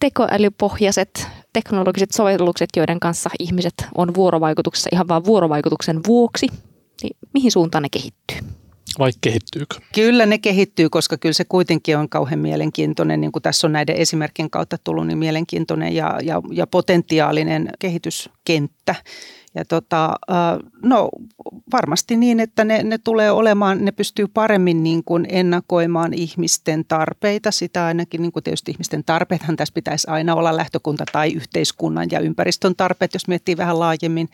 tekoälypohjaiset 0.00 1.28
teknologiset 1.52 2.10
sovellukset, 2.10 2.68
joiden 2.76 3.00
kanssa 3.00 3.30
ihmiset 3.38 3.74
on 3.94 4.14
vuorovaikutuksessa 4.14 4.90
ihan 4.92 5.08
vain 5.08 5.24
vuorovaikutuksen 5.24 6.00
vuoksi, 6.06 6.46
niin 7.02 7.16
mihin 7.34 7.52
suuntaan 7.52 7.82
ne 7.82 7.88
kehittyy? 7.88 8.38
Vai 8.98 9.10
kehittyykö? 9.20 9.74
Kyllä 9.94 10.26
ne 10.26 10.38
kehittyy, 10.38 10.88
koska 10.88 11.16
kyllä 11.16 11.32
se 11.32 11.44
kuitenkin 11.44 11.96
on 11.96 12.08
kauhean 12.08 12.38
mielenkiintoinen, 12.38 13.20
niin 13.20 13.32
kuin 13.32 13.42
tässä 13.42 13.66
on 13.66 13.72
näiden 13.72 13.96
esimerkkien 13.96 14.50
kautta 14.50 14.78
tullut, 14.78 15.06
niin 15.06 15.18
mielenkiintoinen 15.18 15.94
ja, 15.94 16.18
ja, 16.22 16.42
ja 16.52 16.66
potentiaalinen 16.66 17.70
kehityskenttä. 17.78 18.94
Ja 19.54 19.64
tota, 19.64 20.16
no 20.82 21.08
varmasti 21.72 22.16
niin, 22.16 22.40
että 22.40 22.64
ne, 22.64 22.82
ne 22.82 22.98
tulee 22.98 23.30
olemaan, 23.30 23.84
ne 23.84 23.92
pystyy 23.92 24.28
paremmin 24.28 24.82
niin 24.82 25.04
kuin 25.04 25.26
ennakoimaan 25.28 26.14
ihmisten 26.14 26.84
tarpeita. 26.84 27.50
Sitä 27.50 27.84
ainakin 27.84 28.22
niin 28.22 28.32
kuin 28.32 28.42
tietysti 28.42 28.70
ihmisten 28.70 29.04
tarpeethan 29.04 29.56
tässä 29.56 29.74
pitäisi 29.74 30.10
aina 30.10 30.34
olla 30.34 30.56
lähtökunta 30.56 31.04
tai 31.12 31.32
yhteiskunnan 31.32 32.08
ja 32.10 32.20
ympäristön 32.20 32.76
tarpeet, 32.76 33.14
jos 33.14 33.28
miettii 33.28 33.56
vähän 33.56 33.78
laajemmin. 33.78 34.28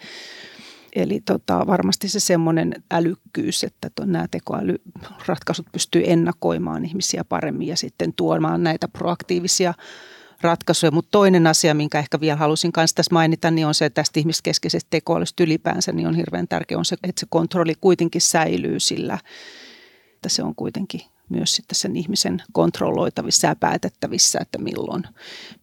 Eli 0.96 1.20
tota, 1.24 1.66
varmasti 1.66 2.08
se 2.08 2.20
semmoinen 2.20 2.74
älykkyys, 2.90 3.64
että 3.64 3.90
nämä 4.04 4.28
tekoälyratkaisut 4.30 5.66
pystyy 5.72 6.02
ennakoimaan 6.06 6.84
ihmisiä 6.84 7.24
paremmin 7.24 7.68
ja 7.68 7.76
sitten 7.76 8.12
tuomaan 8.12 8.62
näitä 8.62 8.88
proaktiivisia 8.88 9.74
ratkaisuja. 10.40 10.90
Mutta 10.90 11.10
toinen 11.10 11.46
asia, 11.46 11.74
minkä 11.74 11.98
ehkä 11.98 12.20
vielä 12.20 12.36
halusin 12.36 12.72
kanssa 12.72 12.94
tässä 12.94 13.14
mainita, 13.14 13.50
niin 13.50 13.66
on 13.66 13.74
se, 13.74 13.84
että 13.84 14.02
tästä 14.02 14.20
ihmiskeskeisestä 14.20 14.86
tekoälystä 14.90 15.42
ylipäänsä 15.42 15.92
niin 15.92 16.06
on 16.06 16.14
hirveän 16.14 16.48
tärkeä, 16.48 16.78
on 16.78 16.84
se, 16.84 16.96
että 17.02 17.20
se 17.20 17.26
kontrolli 17.30 17.74
kuitenkin 17.80 18.20
säilyy 18.20 18.80
sillä, 18.80 19.18
että 20.14 20.28
se 20.28 20.42
on 20.42 20.54
kuitenkin 20.54 21.00
myös 21.28 21.56
sitten 21.56 21.76
sen 21.76 21.96
ihmisen 21.96 22.42
kontrolloitavissa 22.52 23.46
ja 23.46 23.56
päätettävissä, 23.56 24.38
että 24.42 24.58
milloin, 24.58 25.02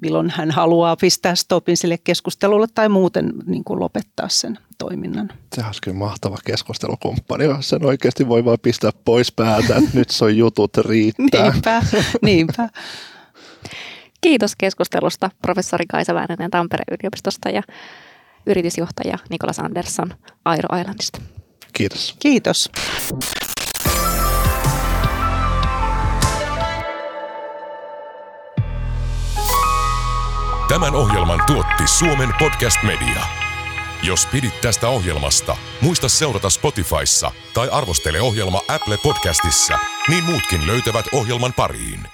milloin 0.01 0.29
hän 0.29 0.51
haluaa 0.51 0.95
pistää 0.95 1.35
stopin 1.35 1.77
sille 1.77 1.97
keskustelulle 1.97 2.67
tai 2.75 2.89
muuten 2.89 3.33
niin 3.45 3.63
kuin 3.63 3.79
lopettaa 3.79 4.29
sen 4.29 4.59
toiminnan. 4.77 5.29
Sehän 5.55 5.69
olisi 5.69 5.81
kyllä 5.81 5.97
mahtava 5.97 6.37
keskustelukumppani, 6.45 7.43
jos 7.43 7.69
sen 7.69 7.85
oikeasti 7.85 8.27
voi 8.27 8.45
vaan 8.45 8.57
pistää 8.61 8.91
pois 9.05 9.31
päältä, 9.31 9.75
että 9.75 9.89
nyt 9.93 10.07
on 10.21 10.37
jutut 10.37 10.77
riittää. 10.77 11.51
niinpä, 11.51 11.83
niinpä. 12.21 12.69
Kiitos 14.23 14.55
keskustelusta 14.55 15.29
professori 15.41 15.85
Kaisa 15.85 16.13
Väänänen 16.13 16.51
Tampereen 16.51 16.97
yliopistosta 16.99 17.49
ja 17.49 17.61
yritysjohtaja 18.45 19.17
Nikolas 19.29 19.59
Andersson 19.59 20.13
Airo 20.45 20.77
Islandista. 20.79 21.21
Kiitos. 21.73 22.15
Kiitos. 22.19 22.71
Tämän 30.69 30.95
ohjelman 30.95 31.39
tuotti 31.47 31.87
Suomen 31.87 32.29
Podcast 32.39 32.77
Media. 32.83 33.23
Jos 34.03 34.25
pidit 34.25 34.61
tästä 34.61 34.89
ohjelmasta, 34.89 35.57
muista 35.81 36.09
seurata 36.09 36.49
Spotifyssa 36.49 37.31
tai 37.53 37.69
arvostele 37.71 38.21
ohjelma 38.21 38.61
Apple 38.67 38.97
Podcastissa, 39.03 39.79
niin 40.09 40.23
muutkin 40.23 40.67
löytävät 40.67 41.05
ohjelman 41.13 41.53
pariin. 41.53 42.12